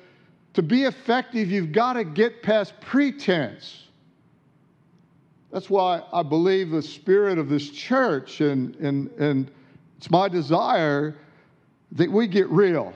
[0.55, 3.84] To be effective, you've got to get past pretense.
[5.55, 9.48] That's why I believe the spirit of this church, and, and, and
[9.96, 11.14] it's my desire
[11.92, 12.92] that we get real.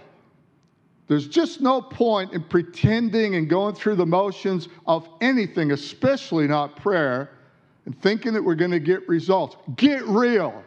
[1.07, 6.75] There's just no point in pretending and going through the motions of anything, especially not
[6.75, 7.31] prayer,
[7.87, 9.55] and thinking that we're going to get results.
[9.77, 10.65] Get real.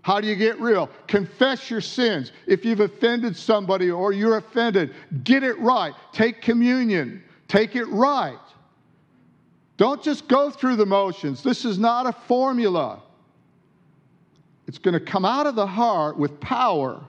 [0.00, 0.88] How do you get real?
[1.08, 2.32] Confess your sins.
[2.46, 4.94] If you've offended somebody or you're offended,
[5.24, 5.92] get it right.
[6.14, 7.22] Take communion.
[7.48, 8.38] Take it right.
[9.76, 11.42] Don't just go through the motions.
[11.42, 13.02] This is not a formula.
[14.66, 17.02] It's going to come out of the heart with power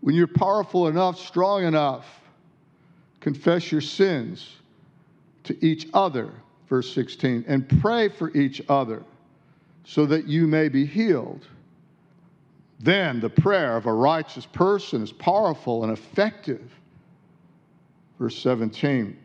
[0.00, 2.06] when you're powerful enough, strong enough,
[3.20, 4.56] confess your sins
[5.44, 6.30] to each other,
[6.68, 9.02] verse 16, and pray for each other
[9.84, 11.46] so that you may be healed.
[12.80, 16.70] Then the prayer of a righteous person is powerful and effective.
[18.18, 19.16] Verse 17.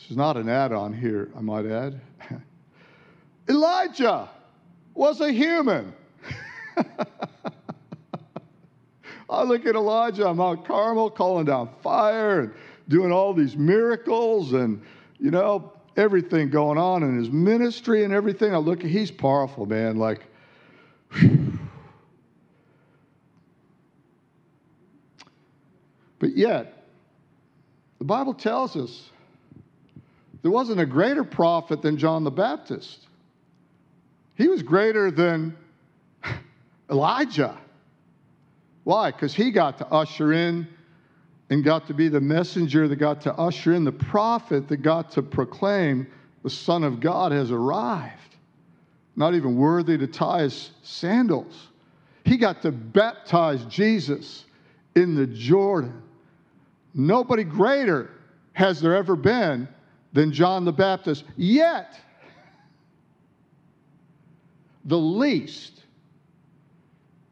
[0.00, 2.00] This is not an add on here, I might add.
[3.48, 4.30] Elijah
[4.94, 5.92] was a human.
[9.28, 12.54] I look at Elijah on Mount Carmel calling down fire and
[12.88, 14.82] doing all these miracles and,
[15.18, 18.54] you know, everything going on in his ministry and everything.
[18.54, 19.98] I look at, he's powerful, man.
[19.98, 20.24] Like,
[26.18, 26.86] but yet,
[27.98, 29.10] the Bible tells us
[30.42, 33.06] there wasn't a greater prophet than John the Baptist.
[34.36, 35.56] He was greater than
[36.90, 37.58] Elijah.
[38.84, 39.10] Why?
[39.10, 40.66] Because he got to usher in
[41.50, 45.10] and got to be the messenger that got to usher in the prophet that got
[45.12, 46.06] to proclaim
[46.42, 48.36] the Son of God has arrived.
[49.16, 51.68] Not even worthy to tie his sandals.
[52.24, 54.44] He got to baptize Jesus
[54.94, 56.02] in the Jordan.
[56.94, 58.10] Nobody greater
[58.52, 59.68] has there ever been
[60.12, 61.24] than John the Baptist.
[61.36, 61.98] Yet,
[64.84, 65.84] the least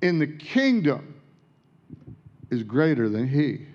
[0.02, 1.14] in the kingdom
[2.50, 3.66] is greater than he.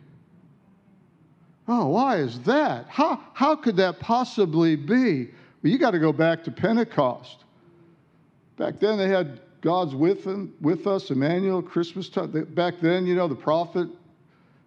[1.67, 2.87] Oh, why is that?
[2.89, 5.29] How, how could that possibly be?
[5.61, 7.43] Well, you got to go back to Pentecost.
[8.57, 12.31] Back then, they had God's with, them, with us, Emmanuel, Christmas time.
[12.53, 13.87] Back then, you know, the prophet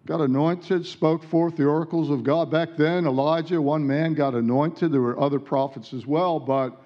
[0.07, 2.49] got anointed, spoke forth the oracles of God.
[2.49, 4.91] Back then, Elijah, one man, got anointed.
[4.91, 6.81] There were other prophets as well, but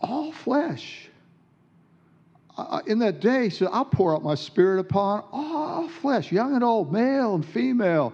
[0.00, 1.10] all flesh
[2.86, 6.64] in that day, he said, I'll pour out my spirit upon all flesh, young and
[6.64, 8.12] old, male and female.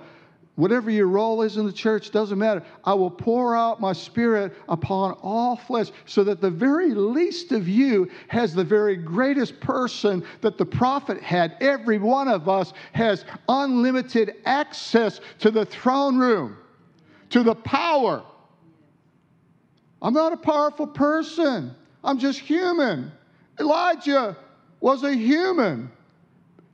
[0.63, 2.63] Whatever your role is in the church, doesn't matter.
[2.85, 7.67] I will pour out my spirit upon all flesh so that the very least of
[7.67, 11.57] you has the very greatest person that the prophet had.
[11.61, 16.57] Every one of us has unlimited access to the throne room,
[17.31, 18.23] to the power.
[20.01, 23.11] I'm not a powerful person, I'm just human.
[23.59, 24.37] Elijah
[24.79, 25.91] was a human.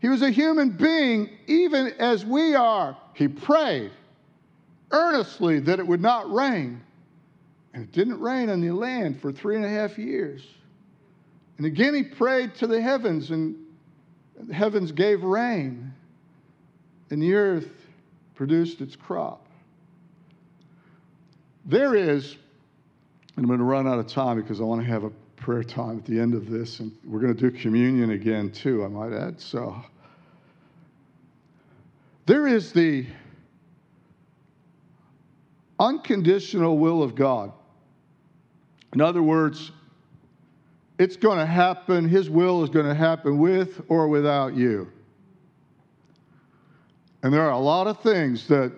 [0.01, 2.95] He was a human being, even as we are.
[3.19, 3.91] He prayed
[4.93, 6.81] earnestly that it would not rain.
[7.75, 10.47] And it didn't rain on the land for three and a half years.
[11.57, 13.57] And again, he prayed to the heavens, and
[14.41, 15.93] the heavens gave rain,
[17.11, 17.69] and the earth
[18.37, 19.45] produced its crop.
[21.65, 22.37] There is,
[23.37, 25.65] and I'm going to run out of time because I want to have a prayer
[25.65, 28.89] time at the end of this, and we're going to do communion again, too, I
[28.89, 29.41] might add.
[29.41, 29.77] So,
[32.29, 33.07] there is the
[35.81, 37.53] unconditional will of God.
[38.93, 39.73] In other words,
[40.99, 44.93] it's going to happen, His will is going to happen with or without you.
[47.23, 48.73] And there are a lot of things that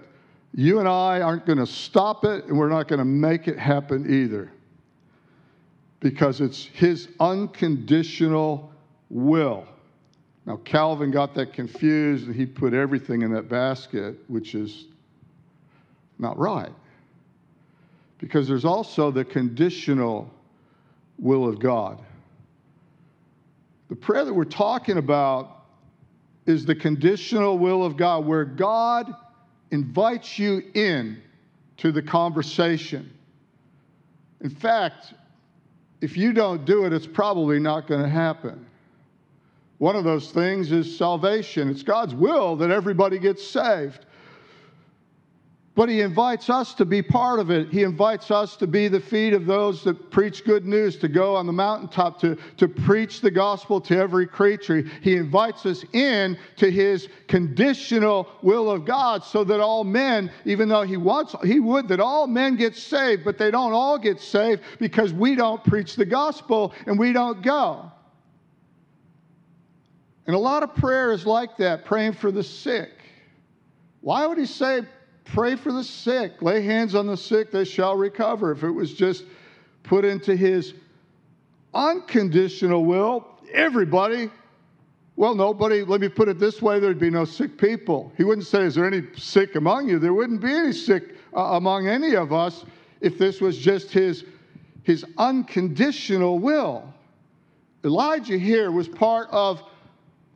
[0.55, 3.59] you and I aren't going to stop it, and we're not going to make it
[3.59, 4.53] happen either
[5.99, 8.73] because it's his unconditional
[9.09, 9.67] will.
[10.51, 14.87] Now, Calvin got that confused and he put everything in that basket, which is
[16.19, 16.73] not right.
[18.19, 20.29] Because there's also the conditional
[21.21, 22.03] will of God.
[23.91, 25.67] The prayer that we're talking about
[26.47, 29.15] is the conditional will of God, where God
[29.71, 31.23] invites you in
[31.77, 33.09] to the conversation.
[34.41, 35.15] In fact,
[36.01, 38.67] if you don't do it, it's probably not going to happen.
[39.81, 41.71] One of those things is salvation.
[41.71, 44.05] It's God's will that everybody gets saved.
[45.75, 47.71] but he invites us to be part of it.
[47.71, 51.35] He invites us to be the feet of those that preach good news, to go
[51.35, 54.83] on the mountaintop, to, to preach the gospel to every creature.
[55.01, 60.69] He invites us in to his conditional will of God so that all men, even
[60.69, 64.21] though he wants, he would that all men get saved, but they don't all get
[64.21, 67.91] saved because we don't preach the gospel and we don't go.
[70.31, 72.93] And a lot of prayer is like that, praying for the sick.
[74.01, 74.83] Why would he say,
[75.25, 78.53] pray for the sick, lay hands on the sick, they shall recover?
[78.53, 79.25] If it was just
[79.83, 80.75] put into his
[81.75, 84.31] unconditional will, everybody,
[85.17, 88.13] well, nobody, let me put it this way there'd be no sick people.
[88.17, 89.99] He wouldn't say, Is there any sick among you?
[89.99, 92.65] There wouldn't be any sick uh, among any of us
[93.01, 94.25] if this was just his,
[94.85, 96.85] his unconditional will.
[97.83, 99.65] Elijah here was part of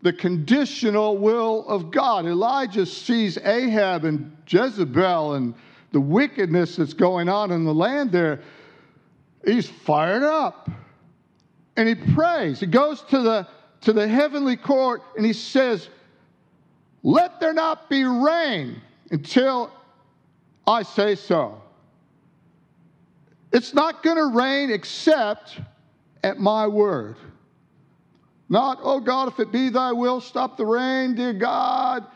[0.04, 2.26] the conditional will of God.
[2.26, 5.54] Elijah sees Ahab and Jezebel and
[5.92, 8.42] the wickedness that's going on in the land there.
[9.46, 10.68] He's fired up.
[11.78, 12.60] And he prays.
[12.60, 13.48] He goes to the,
[13.80, 15.88] to the heavenly court and he says,
[17.02, 19.72] Let there not be rain until
[20.66, 21.62] I say so.
[23.54, 25.58] It's not going to rain except
[26.22, 27.16] at my word.
[28.54, 32.06] Not, oh God, if it be thy will, stop the rain, dear God.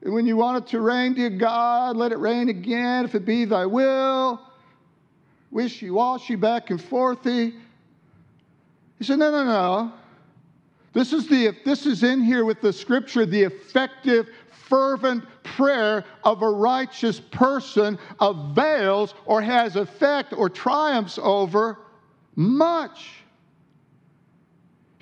[0.00, 3.26] And when you want it to rain, dear God, let it rain again, if it
[3.26, 4.40] be thy will.
[5.50, 7.52] Wishy washy, back and forthy.
[8.98, 9.92] He said, no, no, no.
[10.94, 16.40] This is, the, this is in here with the scripture, the effective, fervent prayer of
[16.40, 21.80] a righteous person avails or has effect or triumphs over
[22.34, 23.21] much.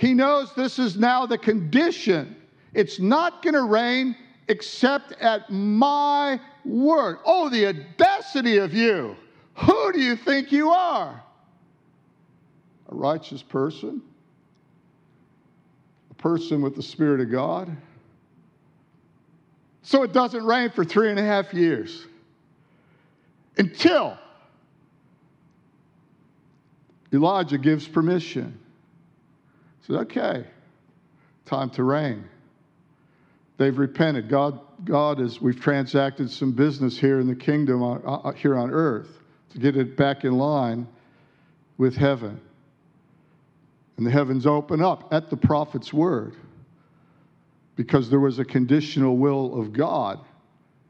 [0.00, 2.34] He knows this is now the condition.
[2.72, 4.16] It's not going to rain
[4.48, 7.18] except at my word.
[7.26, 9.14] Oh, the audacity of you.
[9.56, 11.22] Who do you think you are?
[12.88, 14.00] A righteous person?
[16.12, 17.70] A person with the Spirit of God?
[19.82, 22.06] So it doesn't rain for three and a half years
[23.58, 24.16] until
[27.12, 28.58] Elijah gives permission
[29.86, 30.44] said, okay,
[31.46, 32.24] time to rain.
[33.56, 34.28] They've repented.
[34.28, 38.70] God, God is, we've transacted some business here in the kingdom, uh, uh, here on
[38.70, 39.18] earth,
[39.50, 40.86] to get it back in line
[41.76, 42.40] with heaven.
[43.96, 46.34] And the heavens open up at the prophet's word
[47.76, 50.20] because there was a conditional will of God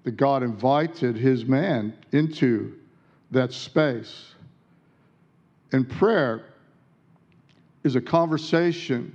[0.04, 2.76] that God invited his man into
[3.30, 4.34] that space.
[5.72, 6.49] And prayer
[7.84, 9.14] is a conversation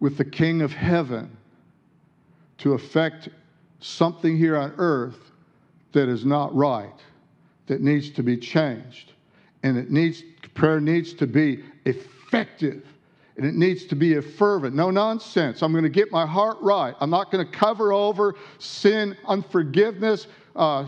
[0.00, 1.36] with the King of Heaven
[2.58, 3.28] to affect
[3.80, 5.32] something here on earth
[5.92, 6.92] that is not right,
[7.66, 9.12] that needs to be changed.
[9.62, 10.22] And it needs,
[10.54, 12.84] prayer needs to be effective
[13.36, 15.62] and it needs to be a fervent, no nonsense.
[15.62, 16.94] I'm going to get my heart right.
[17.00, 20.86] I'm not going to cover over sin, unforgiveness, uh,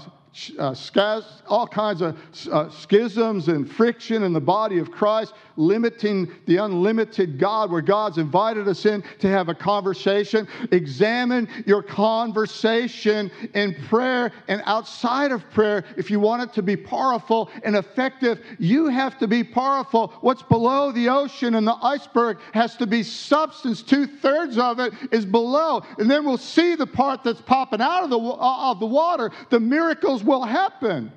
[0.59, 2.17] uh, all kinds of
[2.51, 8.19] uh, schisms and friction in the body of Christ, limiting the unlimited God, where God's
[8.19, 10.47] invited us in to have a conversation.
[10.73, 15.85] Examine your conversation in prayer and outside of prayer.
[15.97, 20.13] If you want it to be powerful and effective, you have to be powerful.
[20.21, 23.83] What's below the ocean and the iceberg has to be substance.
[23.83, 25.83] Two thirds of it is below.
[25.99, 29.31] And then we'll see the part that's popping out of the, uh, of the water.
[29.51, 31.13] The miracles will happen.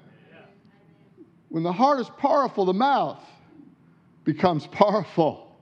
[1.50, 3.24] When the heart is powerful, the mouth
[4.24, 5.56] becomes powerful.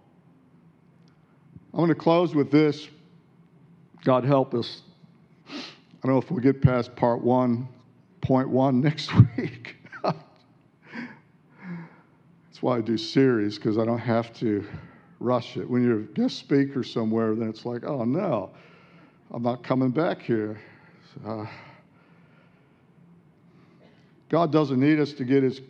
[1.74, 2.88] I'm going to close with this.
[4.04, 4.82] God help us.
[5.50, 5.54] I
[6.04, 7.68] don't know if we'll get past part one,
[8.22, 9.78] point one next week.
[12.58, 14.66] That's why I do series, because I don't have to
[15.20, 15.70] rush it.
[15.70, 18.50] When you're a guest speaker somewhere, then it's like, oh no,
[19.32, 20.60] I'm not coming back here.
[21.26, 21.46] Uh,
[24.30, 25.62] God doesn't need us to get his,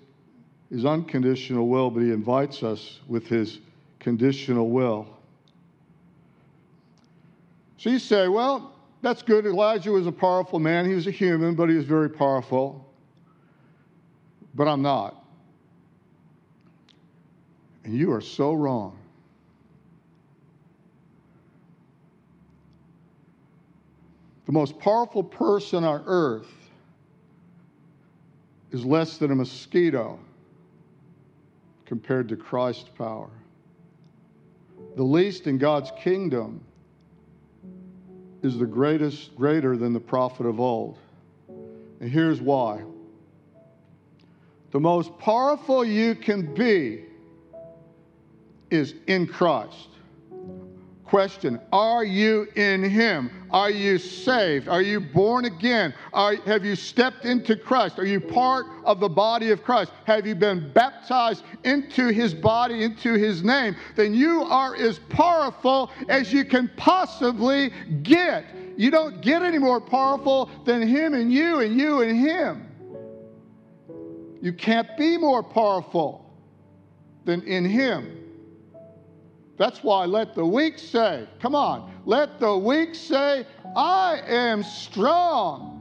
[0.70, 3.60] his unconditional will, but he invites us with his
[3.99, 5.08] conditional will.
[7.78, 9.45] So you say, well, that's good.
[9.45, 10.88] Elijah was a powerful man.
[10.88, 12.84] He was a human, but he was very powerful.
[14.55, 15.24] But I'm not.
[17.84, 18.97] And you are so wrong.
[24.47, 26.47] The most powerful person on earth
[28.72, 30.20] is less than a mosquito
[31.86, 33.30] compared to Christ's power.
[34.95, 36.61] The least in God's kingdom
[38.43, 40.97] is the greatest, greater than the prophet of old.
[41.99, 42.84] And here's why
[44.72, 47.03] the most powerful you can be
[48.70, 49.89] is in Christ.
[51.08, 53.32] Question Are you in Him?
[53.51, 54.68] Are you saved?
[54.68, 55.93] Are you born again?
[56.12, 57.97] Are, have you stepped into Christ?
[57.97, 59.93] Are you part of the body of Christ?
[60.03, 63.78] Have you been baptized into His body, into His name?
[63.95, 67.72] Then you are as powerful as you can possibly
[68.03, 68.43] get.
[68.76, 72.68] You don't get any more powerful than Him and you, and you and Him.
[74.41, 76.30] You can't be more powerful
[77.24, 78.26] than in Him.
[79.58, 83.45] That's why let the weak say, come on, let the weak say,
[83.76, 85.74] I am strong.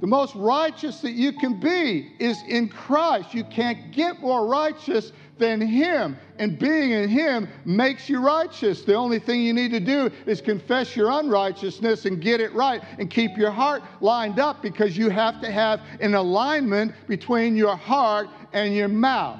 [0.00, 3.34] The most righteous that you can be is in Christ.
[3.34, 6.16] You can't get more righteous than Him.
[6.38, 8.82] And being in Him makes you righteous.
[8.82, 12.82] The only thing you need to do is confess your unrighteousness and get it right
[12.98, 17.76] and keep your heart lined up because you have to have an alignment between your
[17.76, 19.38] heart and your mouth.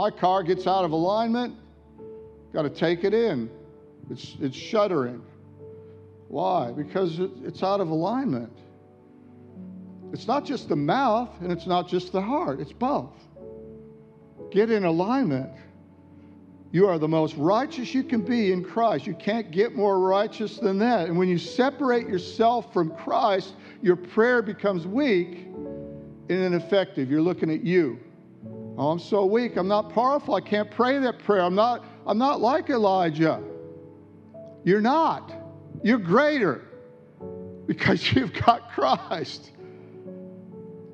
[0.00, 1.54] My car gets out of alignment,
[2.54, 3.50] got to take it in.
[4.08, 5.20] It's, it's shuddering.
[6.28, 6.72] Why?
[6.72, 8.50] Because it's out of alignment.
[10.10, 13.12] It's not just the mouth and it's not just the heart, it's both.
[14.50, 15.50] Get in alignment.
[16.72, 19.06] You are the most righteous you can be in Christ.
[19.06, 21.08] You can't get more righteous than that.
[21.08, 27.10] And when you separate yourself from Christ, your prayer becomes weak and ineffective.
[27.10, 28.00] You're looking at you.
[28.80, 29.58] Oh, I'm so weak.
[29.58, 30.34] I'm not powerful.
[30.36, 31.42] I can't pray that prayer.
[31.42, 33.42] I'm not, I'm not like Elijah.
[34.64, 35.34] You're not.
[35.82, 36.62] You're greater
[37.66, 39.50] because you've got Christ.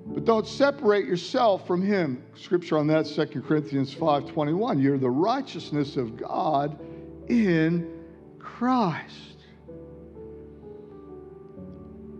[0.05, 2.24] But don't separate yourself from him.
[2.34, 4.82] Scripture on that, 2 Corinthians 5:21.
[4.82, 6.80] You're the righteousness of God
[7.28, 8.03] in
[8.41, 9.45] Christ.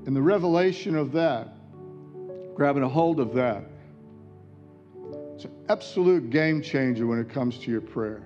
[0.06, 1.56] And the revelation of that,
[2.54, 3.64] grabbing a hold of that,
[5.37, 8.22] it's an absolute game changer when it comes to your prayer.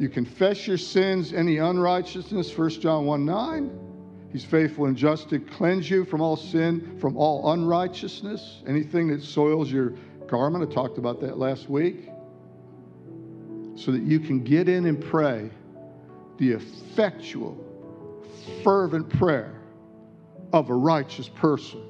[0.00, 3.80] You confess your sins, any unrighteousness, 1 John 1 9.
[4.32, 9.22] He's faithful and just to cleanse you from all sin, from all unrighteousness, anything that
[9.22, 9.94] soils your
[10.26, 10.68] garment.
[10.68, 12.08] I talked about that last week.
[13.76, 15.50] So that you can get in and pray
[16.38, 17.56] the effectual,
[18.64, 19.54] fervent prayer
[20.52, 21.87] of a righteous person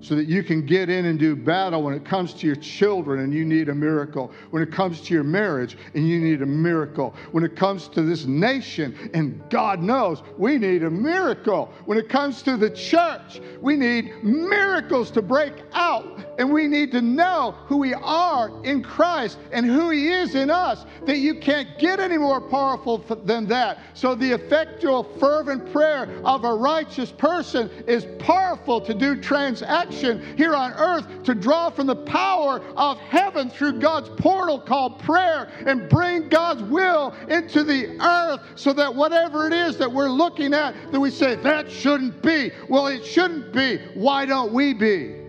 [0.00, 3.20] so that you can get in and do battle when it comes to your children
[3.20, 6.46] and you need a miracle, when it comes to your marriage and you need a
[6.46, 11.98] miracle, when it comes to this nation and God knows we need a miracle, when
[11.98, 17.02] it comes to the church, we need miracles to break out and we need to
[17.02, 21.78] know who we are in Christ and who He is in us, that you can't
[21.78, 23.80] get any more powerful than that.
[23.92, 30.54] So the effectual, fervent prayer of a righteous person is powerful to do transaction here
[30.54, 35.90] on earth to draw from the power of heaven through God's portal called prayer and
[35.90, 40.74] bring God's will into the earth so that whatever it is that we're looking at,
[40.90, 42.50] that we say, that shouldn't be.
[42.70, 43.76] Well, it shouldn't be.
[43.92, 45.19] Why don't we be?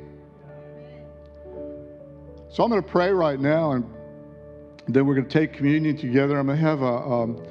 [2.52, 3.86] So I'm going to pray right now, and
[4.88, 6.38] then we're going to take communion together.
[6.38, 6.86] I'm going to have a.
[6.86, 7.44] Um,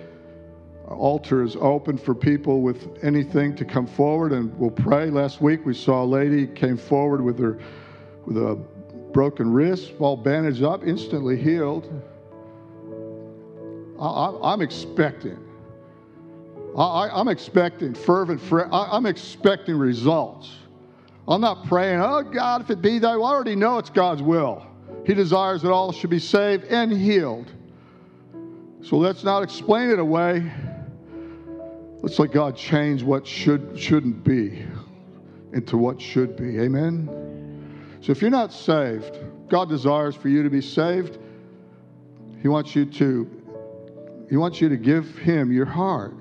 [0.90, 5.08] altar is open for people with anything to come forward and we'll pray.
[5.08, 7.58] Last week we saw a lady came forward with her
[8.26, 8.56] with a
[9.12, 11.88] broken wrist, all bandaged up, instantly healed.
[14.00, 15.38] I, am expecting.
[16.76, 18.40] I, am expecting fervent.
[18.72, 20.50] I, am expecting results.
[21.28, 23.26] I'm not praying, oh God, if it be thy will.
[23.26, 24.66] I already know it's God's will.
[25.06, 27.50] He desires that all should be saved and healed.
[28.82, 30.50] So let's not explain it away.
[32.02, 34.64] Let's let God change what should shouldn't be
[35.52, 36.58] into what should be.
[36.60, 37.98] Amen.
[38.00, 41.18] So if you're not saved, God desires for you to be saved.
[42.40, 43.36] He wants you to
[44.30, 46.14] he wants you to give him your heart.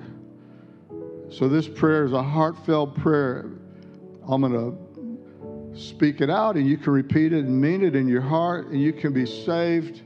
[1.29, 3.51] So this prayer is a heartfelt prayer.
[4.27, 4.75] I'm going to
[5.79, 8.81] speak it out and you can repeat it and mean it in your heart and
[8.81, 10.01] you can be saved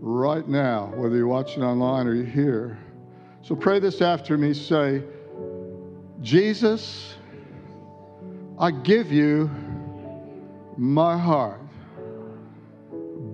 [0.00, 2.78] right now, whether you're watching online or you're here.
[3.42, 4.54] So pray this after me.
[4.54, 5.02] Say,
[6.22, 7.16] Jesus,
[8.58, 9.50] I give you
[10.76, 11.60] my heart.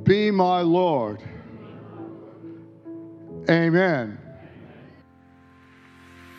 [0.03, 1.23] Be my Lord.
[3.49, 4.19] Amen.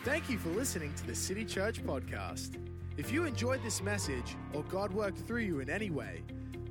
[0.04, 2.75] Thank you for listening to the City Church podcast.
[2.98, 6.22] If you enjoyed this message or God worked through you in any way,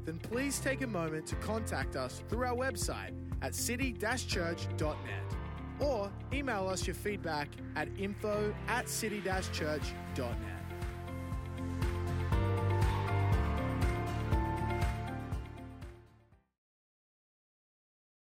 [0.05, 3.11] then please take a moment to contact us through our website
[3.43, 5.35] at city-church.net
[5.79, 10.54] or email us your feedback at info at city-church.net.